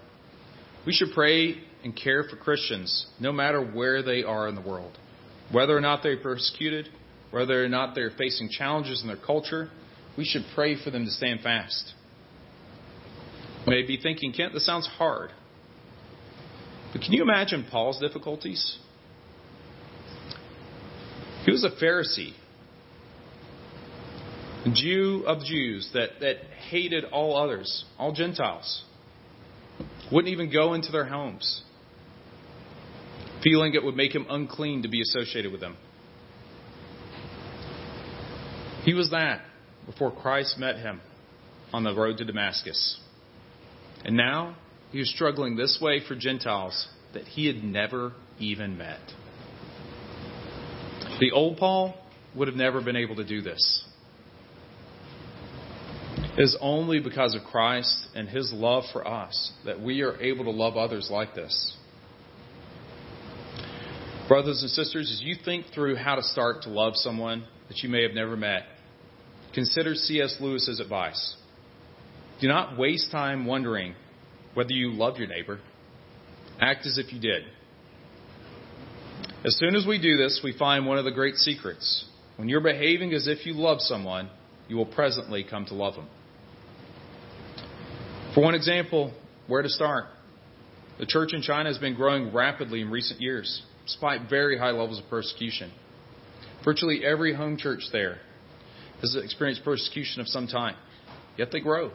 We 0.85 0.93
should 0.93 1.09
pray 1.15 1.55
and 1.83 1.95
care 1.95 2.23
for 2.23 2.35
Christians 2.35 3.07
no 3.19 3.31
matter 3.31 3.61
where 3.61 4.03
they 4.03 4.23
are 4.23 4.47
in 4.47 4.55
the 4.55 4.61
world. 4.61 4.97
Whether 5.51 5.75
or 5.75 5.81
not 5.81 6.03
they're 6.03 6.17
persecuted, 6.17 6.89
whether 7.31 7.63
or 7.63 7.69
not 7.69 7.95
they're 7.95 8.11
facing 8.17 8.49
challenges 8.49 9.01
in 9.01 9.07
their 9.07 9.17
culture, 9.17 9.69
we 10.17 10.25
should 10.25 10.43
pray 10.53 10.81
for 10.81 10.91
them 10.91 11.05
to 11.05 11.11
stand 11.11 11.41
fast 11.41 11.93
may 13.69 13.83
be 13.83 13.97
thinking, 13.97 14.33
Kent, 14.33 14.53
this 14.53 14.65
sounds 14.65 14.87
hard. 14.87 15.31
But 16.91 17.01
can 17.01 17.13
you 17.13 17.21
imagine 17.21 17.67
Paul's 17.69 17.99
difficulties? 17.99 18.77
He 21.45 21.51
was 21.51 21.63
a 21.63 21.69
Pharisee, 21.69 22.33
a 24.65 24.71
Jew 24.71 25.23
of 25.25 25.43
Jews 25.43 25.89
that, 25.93 26.19
that 26.21 26.37
hated 26.69 27.05
all 27.05 27.37
others, 27.37 27.85
all 27.97 28.11
Gentiles. 28.11 28.83
Wouldn't 30.11 30.33
even 30.33 30.51
go 30.51 30.73
into 30.73 30.91
their 30.91 31.05
homes, 31.05 31.63
feeling 33.43 33.73
it 33.73 33.83
would 33.83 33.95
make 33.95 34.13
him 34.13 34.25
unclean 34.29 34.83
to 34.83 34.89
be 34.89 35.01
associated 35.01 35.51
with 35.51 35.61
them. 35.61 35.77
He 38.83 38.93
was 38.93 39.09
that 39.11 39.41
before 39.85 40.11
Christ 40.11 40.57
met 40.57 40.77
him 40.77 41.01
on 41.73 41.83
the 41.83 41.93
road 41.93 42.17
to 42.17 42.25
Damascus. 42.25 42.99
And 44.03 44.15
now 44.15 44.55
he 44.91 44.99
was 44.99 45.09
struggling 45.09 45.55
this 45.55 45.79
way 45.81 46.01
for 46.07 46.15
Gentiles 46.15 46.87
that 47.13 47.23
he 47.23 47.47
had 47.47 47.63
never 47.63 48.13
even 48.39 48.77
met. 48.77 49.01
The 51.19 51.31
old 51.31 51.57
Paul 51.57 51.95
would 52.35 52.47
have 52.47 52.55
never 52.55 52.81
been 52.81 52.95
able 52.95 53.15
to 53.17 53.25
do 53.25 53.41
this. 53.41 53.83
It 56.37 56.43
is 56.43 56.57
only 56.61 56.99
because 56.99 57.35
of 57.35 57.43
Christ 57.43 58.07
and 58.15 58.29
his 58.29 58.53
love 58.53 58.85
for 58.93 59.05
us 59.05 59.51
that 59.65 59.81
we 59.81 60.01
are 60.01 60.19
able 60.21 60.45
to 60.45 60.51
love 60.51 60.77
others 60.77 61.09
like 61.11 61.35
this. 61.35 61.75
Brothers 64.29 64.61
and 64.61 64.69
sisters, 64.69 65.11
as 65.11 65.23
you 65.23 65.35
think 65.43 65.65
through 65.73 65.95
how 65.95 66.13
to 66.13 66.21
start 66.21 66.61
to 66.61 66.69
love 66.69 66.95
someone 66.95 67.45
that 67.67 67.79
you 67.79 67.89
may 67.89 68.03
have 68.03 68.11
never 68.11 68.37
met, 68.37 68.61
consider 69.55 69.95
C.S. 69.95 70.37
Lewis's 70.39 70.79
advice. 70.79 71.35
Do 72.39 72.47
not 72.47 72.77
waste 72.77 73.11
time 73.11 73.47
wondering 73.47 73.95
whether 74.53 74.71
you 74.71 74.91
love 74.91 75.17
your 75.17 75.27
neighbor. 75.27 75.59
Act 76.61 76.85
as 76.85 76.99
if 76.99 77.11
you 77.11 77.19
did. 77.19 77.41
As 79.43 79.57
soon 79.57 79.75
as 79.75 79.87
we 79.87 79.99
do 79.99 80.15
this, 80.15 80.41
we 80.43 80.55
find 80.55 80.85
one 80.85 80.99
of 80.99 81.05
the 81.05 81.11
great 81.11 81.35
secrets. 81.35 82.05
When 82.35 82.47
you're 82.47 82.61
behaving 82.61 83.13
as 83.13 83.27
if 83.27 83.47
you 83.47 83.53
love 83.53 83.81
someone, 83.81 84.29
you 84.67 84.75
will 84.75 84.85
presently 84.85 85.43
come 85.43 85.65
to 85.65 85.73
love 85.73 85.95
them. 85.95 86.07
For 88.35 88.43
one 88.43 88.53
example, 88.53 89.11
where 89.47 89.63
to 89.63 89.69
start? 89.69 90.05
The 90.99 91.07
church 91.07 91.33
in 91.33 91.41
China 91.41 91.67
has 91.67 91.79
been 91.79 91.95
growing 91.95 92.31
rapidly 92.31 92.81
in 92.81 92.91
recent 92.91 93.21
years, 93.21 93.63
despite 93.89 94.29
very 94.29 94.57
high 94.57 94.69
levels 94.69 94.99
of 94.99 95.09
persecution. 95.09 95.71
Virtually 96.63 97.03
every 97.03 97.33
home 97.33 97.57
church 97.57 97.81
there 97.91 98.19
has 99.01 99.17
experienced 99.21 99.63
persecution 99.63 100.21
of 100.21 100.27
some 100.27 100.45
time, 100.45 100.75
yet 101.37 101.49
they 101.51 101.59
grow. 101.59 101.91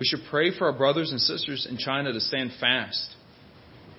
We 0.00 0.06
should 0.06 0.20
pray 0.28 0.56
for 0.56 0.66
our 0.66 0.76
brothers 0.76 1.12
and 1.12 1.20
sisters 1.20 1.66
in 1.70 1.76
China 1.76 2.12
to 2.12 2.20
stand 2.20 2.50
fast. 2.60 3.14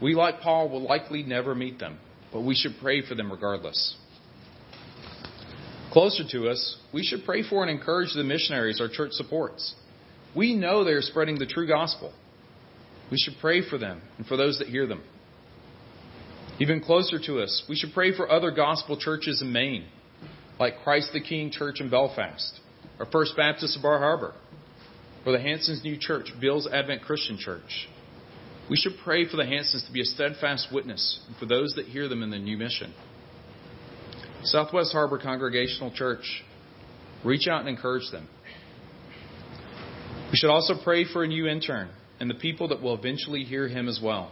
We, 0.01 0.13
like 0.13 0.41
Paul, 0.41 0.69
will 0.69 0.83
likely 0.83 1.23
never 1.23 1.55
meet 1.55 1.79
them, 1.79 1.99
but 2.33 2.41
we 2.41 2.55
should 2.55 2.73
pray 2.81 3.05
for 3.05 3.15
them 3.15 3.31
regardless. 3.31 3.95
Closer 5.91 6.23
to 6.31 6.49
us, 6.49 6.77
we 6.93 7.03
should 7.03 7.25
pray 7.25 7.43
for 7.47 7.63
and 7.63 7.71
encourage 7.71 8.13
the 8.13 8.23
missionaries 8.23 8.79
our 8.81 8.89
church 8.89 9.11
supports. 9.13 9.73
We 10.35 10.53
know 10.53 10.83
they 10.83 10.91
are 10.91 11.01
spreading 11.01 11.39
the 11.39 11.45
true 11.45 11.67
gospel. 11.67 12.13
We 13.11 13.17
should 13.17 13.35
pray 13.41 13.67
for 13.67 13.77
them 13.77 14.01
and 14.17 14.27
for 14.27 14.37
those 14.37 14.59
that 14.59 14.67
hear 14.67 14.85
them. 14.85 15.01
Even 16.59 16.81
closer 16.81 17.17
to 17.25 17.39
us, 17.39 17.63
we 17.69 17.75
should 17.75 17.93
pray 17.93 18.15
for 18.15 18.29
other 18.29 18.51
gospel 18.51 18.97
churches 18.97 19.41
in 19.41 19.51
Maine, 19.51 19.85
like 20.59 20.83
Christ 20.83 21.11
the 21.13 21.21
King 21.21 21.51
Church 21.51 21.79
in 21.79 21.89
Belfast, 21.89 22.59
or 22.99 23.05
First 23.05 23.37
Baptist 23.37 23.77
of 23.77 23.81
Bar 23.83 23.99
Harbor, 23.99 24.33
or 25.25 25.31
the 25.31 25.39
Hanson's 25.39 25.83
New 25.83 25.97
Church, 25.97 26.27
Bill's 26.41 26.67
Advent 26.67 27.01
Christian 27.03 27.37
Church. 27.37 27.87
We 28.69 28.75
should 28.75 28.93
pray 29.03 29.27
for 29.27 29.37
the 29.37 29.45
Hansons 29.45 29.85
to 29.85 29.93
be 29.93 30.01
a 30.01 30.05
steadfast 30.05 30.67
witness 30.71 31.21
and 31.27 31.35
for 31.37 31.45
those 31.45 31.73
that 31.75 31.85
hear 31.85 32.09
them 32.09 32.21
in 32.23 32.29
the 32.29 32.37
new 32.37 32.57
mission. 32.57 32.93
Southwest 34.43 34.91
Harbor 34.91 35.17
Congregational 35.17 35.91
Church, 35.91 36.43
reach 37.23 37.47
out 37.47 37.61
and 37.61 37.69
encourage 37.69 38.11
them. 38.11 38.27
We 40.31 40.37
should 40.37 40.51
also 40.51 40.75
pray 40.83 41.05
for 41.11 41.23
a 41.23 41.27
new 41.27 41.47
intern 41.47 41.89
and 42.19 42.29
the 42.29 42.35
people 42.35 42.67
that 42.67 42.81
will 42.81 42.93
eventually 42.93 43.43
hear 43.43 43.67
him 43.67 43.87
as 43.87 43.99
well. 44.03 44.31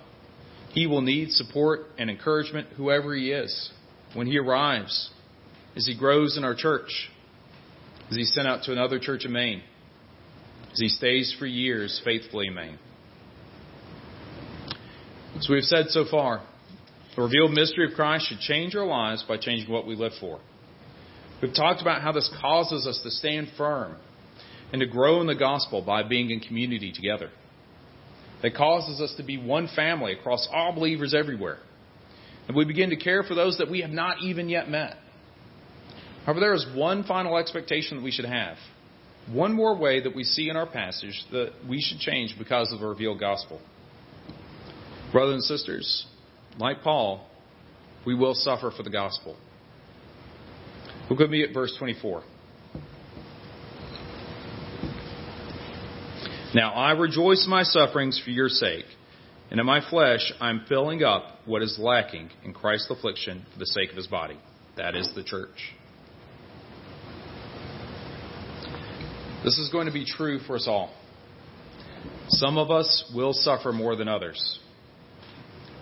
He 0.78 0.86
will 0.86 1.02
need 1.02 1.32
support 1.32 1.88
and 1.98 2.08
encouragement, 2.08 2.68
whoever 2.78 3.16
he 3.16 3.32
is, 3.32 3.72
when 4.14 4.28
he 4.28 4.38
arrives, 4.38 5.10
as 5.76 5.88
he 5.88 5.98
grows 5.98 6.38
in 6.38 6.44
our 6.44 6.54
church, 6.54 7.10
as 8.12 8.16
he's 8.16 8.32
sent 8.32 8.48
out 8.48 8.62
to 8.66 8.74
another 8.74 9.00
church 9.00 9.26
in 9.26 9.32
Maine 9.32 9.64
as 10.72 10.80
he 10.80 10.88
stays 10.88 11.36
for 11.40 11.48
years 11.48 12.00
faithfully 12.06 12.46
in 12.46 12.54
Maine. 12.54 12.78
So 15.40 15.52
we've 15.52 15.64
said 15.64 15.88
so 15.88 16.06
far, 16.12 16.46
the 17.16 17.24
revealed 17.24 17.54
mystery 17.54 17.90
of 17.90 17.96
Christ 17.96 18.28
should 18.30 18.42
change 18.42 18.76
our 18.76 18.86
lives 18.86 19.26
by 19.28 19.38
changing 19.38 19.72
what 19.72 19.88
we 19.88 19.96
live 19.96 20.14
for. 20.20 20.40
We've 21.42 21.56
talked 21.56 21.82
about 21.82 22.04
how 22.04 22.12
this 22.12 22.32
causes 22.40 22.86
us 22.86 23.00
to 23.02 23.10
stand 23.10 23.48
firm 23.58 23.96
and 24.72 24.80
to 24.82 24.86
grow 24.86 25.22
in 25.22 25.26
the 25.26 25.34
gospel 25.34 25.82
by 25.82 26.04
being 26.04 26.30
in 26.30 26.40
community 26.40 26.92
together. 26.92 27.32
That 28.42 28.56
causes 28.56 29.02
us 29.02 29.14
to 29.18 29.24
be 29.24 29.38
one 29.38 29.68
family 29.76 30.14
across 30.14 30.48
all 30.52 30.74
believers 30.74 31.14
everywhere. 31.14 31.58
And 32.48 32.56
we 32.56 32.66
begin 32.66 32.92
to 32.92 32.96
care 32.96 33.24
for 33.24 33.36
those 33.36 33.58
that 33.58 33.70
we 33.70 33.82
have 33.82 33.90
not 33.90 34.22
even 34.22 34.48
yet 34.50 34.70
met. 34.70 34.96
However, 36.26 36.40
there 36.40 36.54
is 36.54 36.66
one 36.76 37.04
final 37.04 37.38
expectation 37.38 37.98
that 37.98 38.04
we 38.04 38.12
should 38.12 38.26
have. 38.26 38.58
One 39.32 39.54
more 39.54 39.78
way 39.78 40.02
that 40.02 40.16
we 40.16 40.24
see 40.24 40.50
in 40.50 40.56
our 40.56 40.66
passage 40.66 41.26
that 41.32 41.52
we 41.68 41.82
should 41.82 42.00
change 42.00 42.36
because 42.38 42.72
of 42.72 42.80
the 42.80 42.88
revealed 42.88 43.20
gospel. 43.20 43.60
Brothers 45.12 45.34
and 45.34 45.44
sisters, 45.44 46.06
like 46.58 46.82
Paul, 46.82 47.28
we 48.06 48.16
will 48.16 48.34
suffer 48.34 48.72
for 48.72 48.84
the 48.84 48.90
gospel. 48.90 49.36
Look 51.10 51.20
with 51.20 51.30
me 51.30 51.44
at 51.44 51.54
verse 51.54 51.76
24. 51.78 52.24
Now 56.54 56.72
I 56.72 56.92
rejoice 56.92 57.44
in 57.44 57.50
my 57.50 57.64
sufferings 57.64 58.22
for 58.24 58.30
your 58.30 58.48
sake, 58.48 58.86
and 59.52 59.60
in 59.60 59.66
my 59.66 59.82
flesh 59.90 60.32
I 60.40 60.50
am 60.50 60.66
filling 60.70 61.04
up 61.04 61.40
what 61.46 61.62
is 61.62 61.78
lacking 61.78 62.30
in 62.46 62.54
Christ's 62.54 62.90
affliction 62.90 63.46
for 63.52 63.60
the 63.60 63.66
sake 63.66 63.90
of 63.90 63.98
his 63.98 64.08
body. 64.08 64.38
That 64.78 64.96
is 64.96 65.10
the 65.14 65.24
church. 65.24 65.74
This 69.44 69.58
is 69.58 69.70
going 69.70 69.88
to 69.88 69.94
be 69.94 70.06
true 70.06 70.40
for 70.40 70.56
us 70.56 70.68
all. 70.68 70.94
Some 72.30 72.58
of 72.58 72.72
us 72.72 73.12
will 73.14 73.34
suffer 73.34 73.74
more 73.74 73.98
than 73.98 74.08
others. 74.08 74.60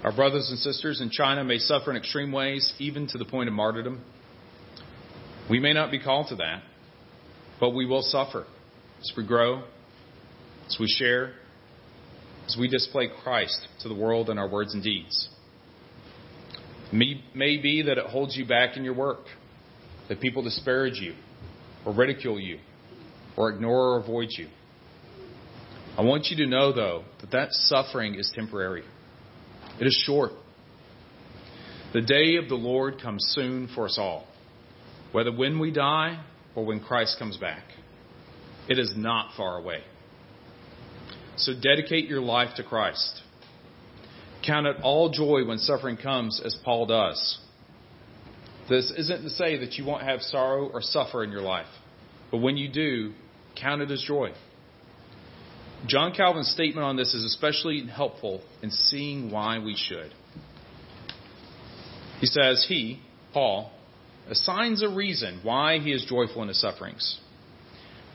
Our 0.03 0.15
brothers 0.15 0.49
and 0.49 0.57
sisters 0.57 0.99
in 0.99 1.11
China 1.11 1.43
may 1.43 1.59
suffer 1.59 1.91
in 1.91 1.97
extreme 1.97 2.31
ways, 2.31 2.73
even 2.79 3.07
to 3.07 3.17
the 3.17 3.25
point 3.25 3.49
of 3.49 3.53
martyrdom. 3.53 4.03
We 5.49 5.59
may 5.59 5.73
not 5.73 5.91
be 5.91 5.99
called 5.99 6.29
to 6.29 6.35
that, 6.37 6.63
but 7.59 7.71
we 7.71 7.85
will 7.85 8.03
suffer 8.03 8.45
as 8.99 9.11
we 9.15 9.25
grow, 9.25 9.63
as 10.67 10.77
we 10.79 10.87
share, 10.87 11.33
as 12.47 12.57
we 12.59 12.67
display 12.67 13.09
Christ 13.23 13.67
to 13.81 13.89
the 13.89 13.95
world 13.95 14.29
in 14.29 14.37
our 14.37 14.49
words 14.49 14.73
and 14.73 14.83
deeds. 14.83 15.29
It 16.91 17.17
may 17.35 17.57
be 17.57 17.83
that 17.83 17.97
it 17.97 18.05
holds 18.05 18.37
you 18.37 18.45
back 18.45 18.77
in 18.77 18.83
your 18.83 18.93
work, 18.93 19.25
that 20.07 20.21
people 20.21 20.43
disparage 20.43 20.99
you 20.99 21.15
or 21.85 21.93
ridicule 21.93 22.39
you 22.39 22.59
or 23.35 23.49
ignore 23.49 23.95
or 23.95 23.99
avoid 23.99 24.29
you. 24.31 24.47
I 25.97 26.01
want 26.01 26.25
you 26.25 26.37
to 26.37 26.49
know, 26.49 26.73
though, 26.73 27.03
that 27.21 27.31
that 27.31 27.51
suffering 27.51 28.15
is 28.15 28.31
temporary. 28.35 28.83
It 29.79 29.87
is 29.87 30.03
short. 30.05 30.31
The 31.93 32.01
day 32.01 32.35
of 32.35 32.49
the 32.49 32.55
Lord 32.55 33.01
comes 33.01 33.25
soon 33.35 33.69
for 33.73 33.85
us 33.85 33.97
all, 33.97 34.27
whether 35.11 35.31
when 35.31 35.59
we 35.59 35.71
die 35.71 36.21
or 36.55 36.65
when 36.65 36.81
Christ 36.81 37.17
comes 37.17 37.37
back. 37.37 37.63
It 38.67 38.79
is 38.79 38.93
not 38.95 39.35
far 39.37 39.57
away. 39.57 39.83
So 41.37 41.53
dedicate 41.53 42.07
your 42.07 42.21
life 42.21 42.55
to 42.55 42.63
Christ. 42.63 43.21
Count 44.45 44.67
it 44.67 44.77
all 44.83 45.09
joy 45.09 45.45
when 45.45 45.57
suffering 45.57 45.97
comes, 45.97 46.41
as 46.43 46.55
Paul 46.63 46.85
does. 46.85 47.39
This 48.69 48.91
isn't 48.97 49.23
to 49.23 49.29
say 49.29 49.57
that 49.57 49.73
you 49.73 49.85
won't 49.85 50.03
have 50.03 50.21
sorrow 50.21 50.67
or 50.67 50.81
suffer 50.81 51.23
in 51.23 51.31
your 51.31 51.41
life, 51.41 51.67
but 52.31 52.37
when 52.37 52.57
you 52.57 52.71
do, 52.71 53.13
count 53.55 53.81
it 53.81 53.91
as 53.91 54.01
joy. 54.01 54.31
John 55.87 56.13
Calvin's 56.13 56.49
statement 56.49 56.83
on 56.83 56.95
this 56.95 57.13
is 57.13 57.23
especially 57.23 57.85
helpful 57.85 58.41
in 58.63 58.71
seeing 58.71 59.29
why 59.29 59.59
we 59.59 59.75
should. 59.75 60.11
He 62.19 62.25
says, 62.25 62.65
He, 62.67 63.01
Paul, 63.33 63.71
assigns 64.29 64.81
a 64.81 64.89
reason 64.89 65.41
why 65.43 65.79
he 65.79 65.91
is 65.91 66.05
joyful 66.05 66.41
in 66.41 66.47
his 66.47 66.59
sufferings. 66.59 67.19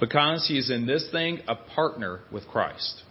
Because 0.00 0.48
he 0.48 0.58
is 0.58 0.70
in 0.70 0.86
this 0.86 1.08
thing 1.12 1.40
a 1.46 1.54
partner 1.54 2.20
with 2.32 2.48
Christ. 2.48 3.02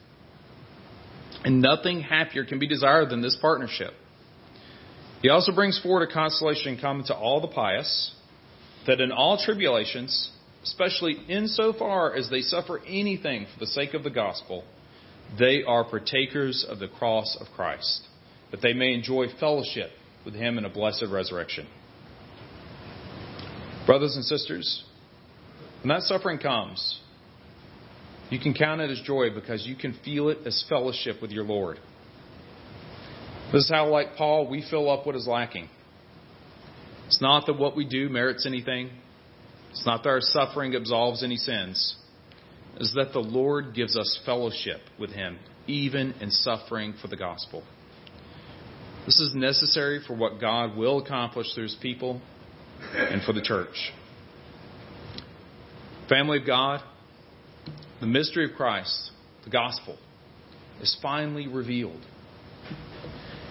And 1.43 1.61
nothing 1.61 2.01
happier 2.01 2.45
can 2.45 2.59
be 2.59 2.67
desired 2.67 3.09
than 3.09 3.21
this 3.21 3.37
partnership. 3.41 3.93
He 5.21 5.29
also 5.29 5.53
brings 5.53 5.79
forward 5.79 6.09
a 6.09 6.13
consolation 6.13 6.77
common 6.79 7.05
to 7.07 7.15
all 7.15 7.41
the 7.41 7.47
pious, 7.47 8.13
that 8.87 9.01
in 9.01 9.11
all 9.11 9.37
tribulations, 9.37 10.31
especially 10.63 11.13
insofar 11.27 12.15
as 12.15 12.29
they 12.29 12.41
suffer 12.41 12.79
anything 12.85 13.45
for 13.53 13.59
the 13.59 13.67
sake 13.67 13.93
of 13.93 14.03
the 14.03 14.09
gospel, 14.09 14.63
they 15.37 15.63
are 15.63 15.83
partakers 15.83 16.65
of 16.67 16.79
the 16.79 16.87
cross 16.87 17.37
of 17.39 17.47
Christ, 17.55 18.07
that 18.51 18.61
they 18.61 18.73
may 18.73 18.93
enjoy 18.93 19.25
fellowship 19.39 19.91
with 20.25 20.33
him 20.33 20.57
in 20.57 20.65
a 20.65 20.69
blessed 20.69 21.05
resurrection. 21.09 21.67
Brothers 23.85 24.15
and 24.15 24.25
sisters, 24.25 24.83
when 25.81 25.89
that 25.89 26.03
suffering 26.03 26.39
comes, 26.39 26.99
you 28.29 28.39
can 28.39 28.53
count 28.53 28.81
it 28.81 28.89
as 28.89 29.01
joy 29.01 29.29
because 29.33 29.65
you 29.65 29.75
can 29.75 29.97
feel 30.05 30.29
it 30.29 30.39
as 30.45 30.63
fellowship 30.69 31.21
with 31.21 31.31
your 31.31 31.43
Lord. 31.43 31.79
This 33.51 33.63
is 33.63 33.71
how, 33.71 33.87
like 33.89 34.15
Paul, 34.15 34.47
we 34.47 34.63
fill 34.69 34.89
up 34.89 35.05
what 35.05 35.15
is 35.15 35.25
lacking. 35.27 35.69
It's 37.07 37.21
not 37.21 37.47
that 37.47 37.57
what 37.57 37.75
we 37.75 37.85
do 37.85 38.07
merits 38.09 38.45
anything. 38.45 38.91
It's 39.71 39.85
not 39.85 40.03
that 40.03 40.09
our 40.09 40.21
suffering 40.21 40.75
absolves 40.75 41.23
any 41.23 41.37
sins. 41.37 41.95
It's 42.77 42.93
that 42.93 43.13
the 43.13 43.19
Lord 43.19 43.73
gives 43.73 43.97
us 43.97 44.19
fellowship 44.25 44.81
with 44.99 45.09
Him, 45.09 45.39
even 45.65 46.13
in 46.21 46.29
suffering 46.29 46.93
for 47.01 47.07
the 47.07 47.17
gospel. 47.17 47.63
This 49.05 49.19
is 49.19 49.33
necessary 49.33 50.01
for 50.05 50.15
what 50.15 50.39
God 50.39 50.77
will 50.77 50.99
accomplish 50.99 51.51
through 51.55 51.63
His 51.63 51.77
people 51.81 52.21
and 52.93 53.23
for 53.23 53.33
the 53.33 53.41
church. 53.41 53.91
Family 56.07 56.39
of 56.39 56.45
God, 56.45 56.81
the 57.99 58.07
mystery 58.07 58.49
of 58.49 58.55
Christ, 58.55 59.11
the 59.43 59.49
gospel, 59.49 59.97
is 60.81 60.97
finally 61.01 61.47
revealed. 61.47 62.01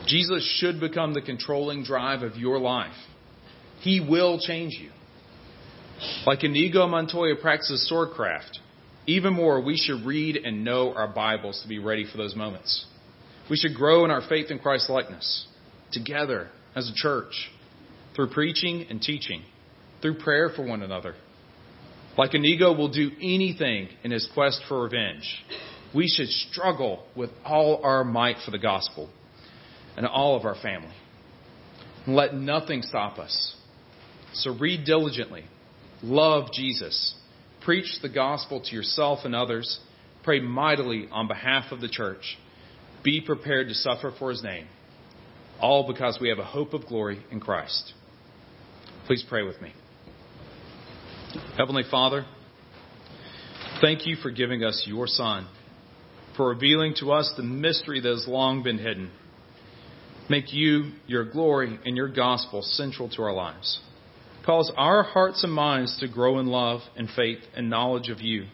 Jesus 0.06 0.42
should 0.58 0.80
become 0.80 1.12
the 1.12 1.20
controlling 1.20 1.84
drive 1.84 2.22
of 2.22 2.36
your 2.36 2.58
life. 2.58 2.96
He 3.80 4.00
will 4.00 4.40
change 4.40 4.78
you. 4.80 4.90
Like 6.26 6.44
Inigo 6.44 6.86
Montoya 6.86 7.36
practices 7.40 7.90
swordcraft, 7.92 8.58
even 9.06 9.32
more, 9.32 9.62
we 9.62 9.76
should 9.76 10.04
read 10.04 10.36
and 10.36 10.64
know 10.64 10.92
our 10.92 11.08
Bibles 11.08 11.60
to 11.62 11.68
be 11.68 11.78
ready 11.78 12.06
for 12.10 12.18
those 12.18 12.36
moments. 12.36 12.86
We 13.50 13.56
should 13.56 13.74
grow 13.74 14.04
in 14.04 14.10
our 14.10 14.20
faith 14.28 14.50
in 14.50 14.58
Christ's 14.58 14.90
likeness 14.90 15.46
together 15.92 16.50
as 16.76 16.88
a 16.90 16.94
church 16.94 17.50
through 18.14 18.28
preaching 18.28 18.86
and 18.90 19.00
teaching, 19.00 19.42
through 20.02 20.18
prayer 20.18 20.50
for 20.54 20.62
one 20.62 20.82
another. 20.82 21.14
Like 22.18 22.34
Inigo 22.34 22.74
will 22.74 22.90
do 22.90 23.12
anything 23.22 23.88
in 24.02 24.10
his 24.10 24.28
quest 24.34 24.60
for 24.68 24.82
revenge. 24.82 25.44
We 25.94 26.08
should 26.08 26.28
struggle 26.28 27.04
with 27.16 27.30
all 27.44 27.80
our 27.84 28.04
might 28.04 28.36
for 28.44 28.50
the 28.50 28.58
gospel 28.58 29.08
and 29.96 30.04
all 30.04 30.36
of 30.36 30.44
our 30.44 30.56
family. 30.56 30.94
Let 32.06 32.34
nothing 32.34 32.82
stop 32.82 33.18
us. 33.18 33.54
So 34.34 34.54
read 34.54 34.84
diligently 34.84 35.44
Love 36.02 36.52
Jesus. 36.52 37.14
Preach 37.64 37.98
the 38.02 38.08
gospel 38.08 38.60
to 38.60 38.74
yourself 38.74 39.20
and 39.24 39.34
others. 39.34 39.80
Pray 40.22 40.40
mightily 40.40 41.08
on 41.10 41.26
behalf 41.26 41.72
of 41.72 41.80
the 41.80 41.88
church. 41.88 42.38
Be 43.02 43.20
prepared 43.20 43.68
to 43.68 43.74
suffer 43.74 44.12
for 44.16 44.30
his 44.30 44.42
name. 44.42 44.66
All 45.60 45.86
because 45.86 46.18
we 46.20 46.28
have 46.28 46.38
a 46.38 46.44
hope 46.44 46.72
of 46.72 46.86
glory 46.86 47.24
in 47.30 47.40
Christ. 47.40 47.94
Please 49.06 49.24
pray 49.28 49.42
with 49.42 49.60
me. 49.60 49.72
Heavenly 51.56 51.84
Father, 51.90 52.24
thank 53.80 54.06
you 54.06 54.16
for 54.16 54.30
giving 54.30 54.64
us 54.64 54.84
your 54.86 55.06
Son, 55.06 55.48
for 56.36 56.48
revealing 56.48 56.94
to 57.00 57.12
us 57.12 57.32
the 57.36 57.42
mystery 57.42 58.00
that 58.00 58.08
has 58.08 58.26
long 58.28 58.62
been 58.62 58.78
hidden. 58.78 59.10
Make 60.30 60.52
you, 60.52 60.92
your 61.06 61.24
glory, 61.24 61.78
and 61.84 61.96
your 61.96 62.08
gospel 62.08 62.62
central 62.62 63.08
to 63.10 63.22
our 63.22 63.32
lives. 63.32 63.80
Cause 64.44 64.72
our 64.76 65.02
hearts 65.02 65.44
and 65.44 65.52
minds 65.52 65.98
to 66.00 66.08
grow 66.08 66.38
in 66.38 66.46
love 66.46 66.80
and 66.96 67.08
faith 67.14 67.40
and 67.54 67.68
knowledge 67.68 68.08
of 68.08 68.20
you. 68.20 68.46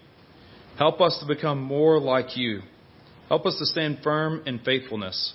Help 0.78 1.00
us 1.00 1.18
to 1.20 1.26
become 1.26 1.62
more 1.62 2.00
like 2.00 2.36
you. 2.36 2.62
Help 3.28 3.46
us 3.46 3.56
to 3.58 3.66
stand 3.66 3.98
firm 4.02 4.42
in 4.46 4.58
faithfulness. 4.58 5.34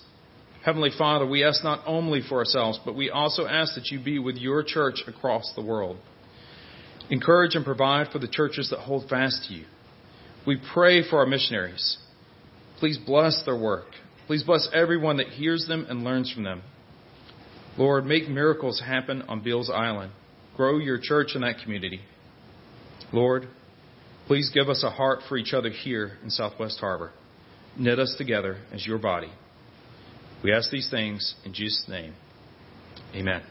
Heavenly 0.66 0.92
Father, 0.98 1.26
we 1.26 1.46
ask 1.46 1.64
not 1.64 1.84
only 1.86 2.22
for 2.28 2.40
ourselves, 2.40 2.80
but 2.84 2.96
we 2.96 3.10
also 3.10 3.46
ask 3.48 3.76
that 3.76 3.88
you 3.88 4.04
be 4.04 4.20
with 4.20 4.36
your 4.36 4.64
church 4.64 5.04
across 5.08 5.54
the 5.56 5.62
world. 5.64 5.98
Encourage 7.10 7.56
and 7.56 7.66
provide 7.66 8.12
for 8.12 8.20
the 8.20 8.28
churches 8.28 8.70
that 8.70 8.80
hold 8.80 9.10
fast 9.10 9.48
to 9.48 9.54
you. 9.54 9.66
We 10.46 10.62
pray 10.74 11.08
for 11.08 11.20
our 11.20 11.26
missionaries. 11.26 11.98
Please 12.80 12.98
bless 12.98 13.44
their 13.46 13.58
work. 13.58 13.88
Please 14.28 14.44
bless 14.44 14.70
everyone 14.74 15.18
that 15.18 15.28
hears 15.28 15.66
them 15.68 15.86
and 15.90 16.04
learns 16.04 16.32
from 16.32 16.44
them. 16.44 16.62
Lord, 17.78 18.06
make 18.06 18.30
miracles 18.30 18.82
happen 18.86 19.24
on 19.24 19.42
Beals 19.44 19.70
Island 19.74 20.12
grow 20.60 20.78
your 20.78 21.00
church 21.02 21.36
in 21.36 21.42
that 21.42 21.56
community. 21.64 22.02
Lord, 23.14 23.48
please 24.28 24.52
give 24.54 24.68
us 24.68 24.84
a 24.84 24.90
heart 24.90 25.20
for 25.30 25.38
each 25.38 25.54
other 25.54 25.70
here 25.70 26.18
in 26.22 26.30
Southwest 26.30 26.80
Harbor. 26.82 27.14
Knit 27.78 27.98
us 27.98 28.14
together 28.18 28.58
as 28.74 28.86
your 28.86 28.98
body. 28.98 29.32
We 30.44 30.52
ask 30.52 30.70
these 30.70 30.90
things 30.92 31.34
in 31.46 31.54
Jesus' 31.54 31.86
name. 31.88 32.14
Amen. 33.16 33.42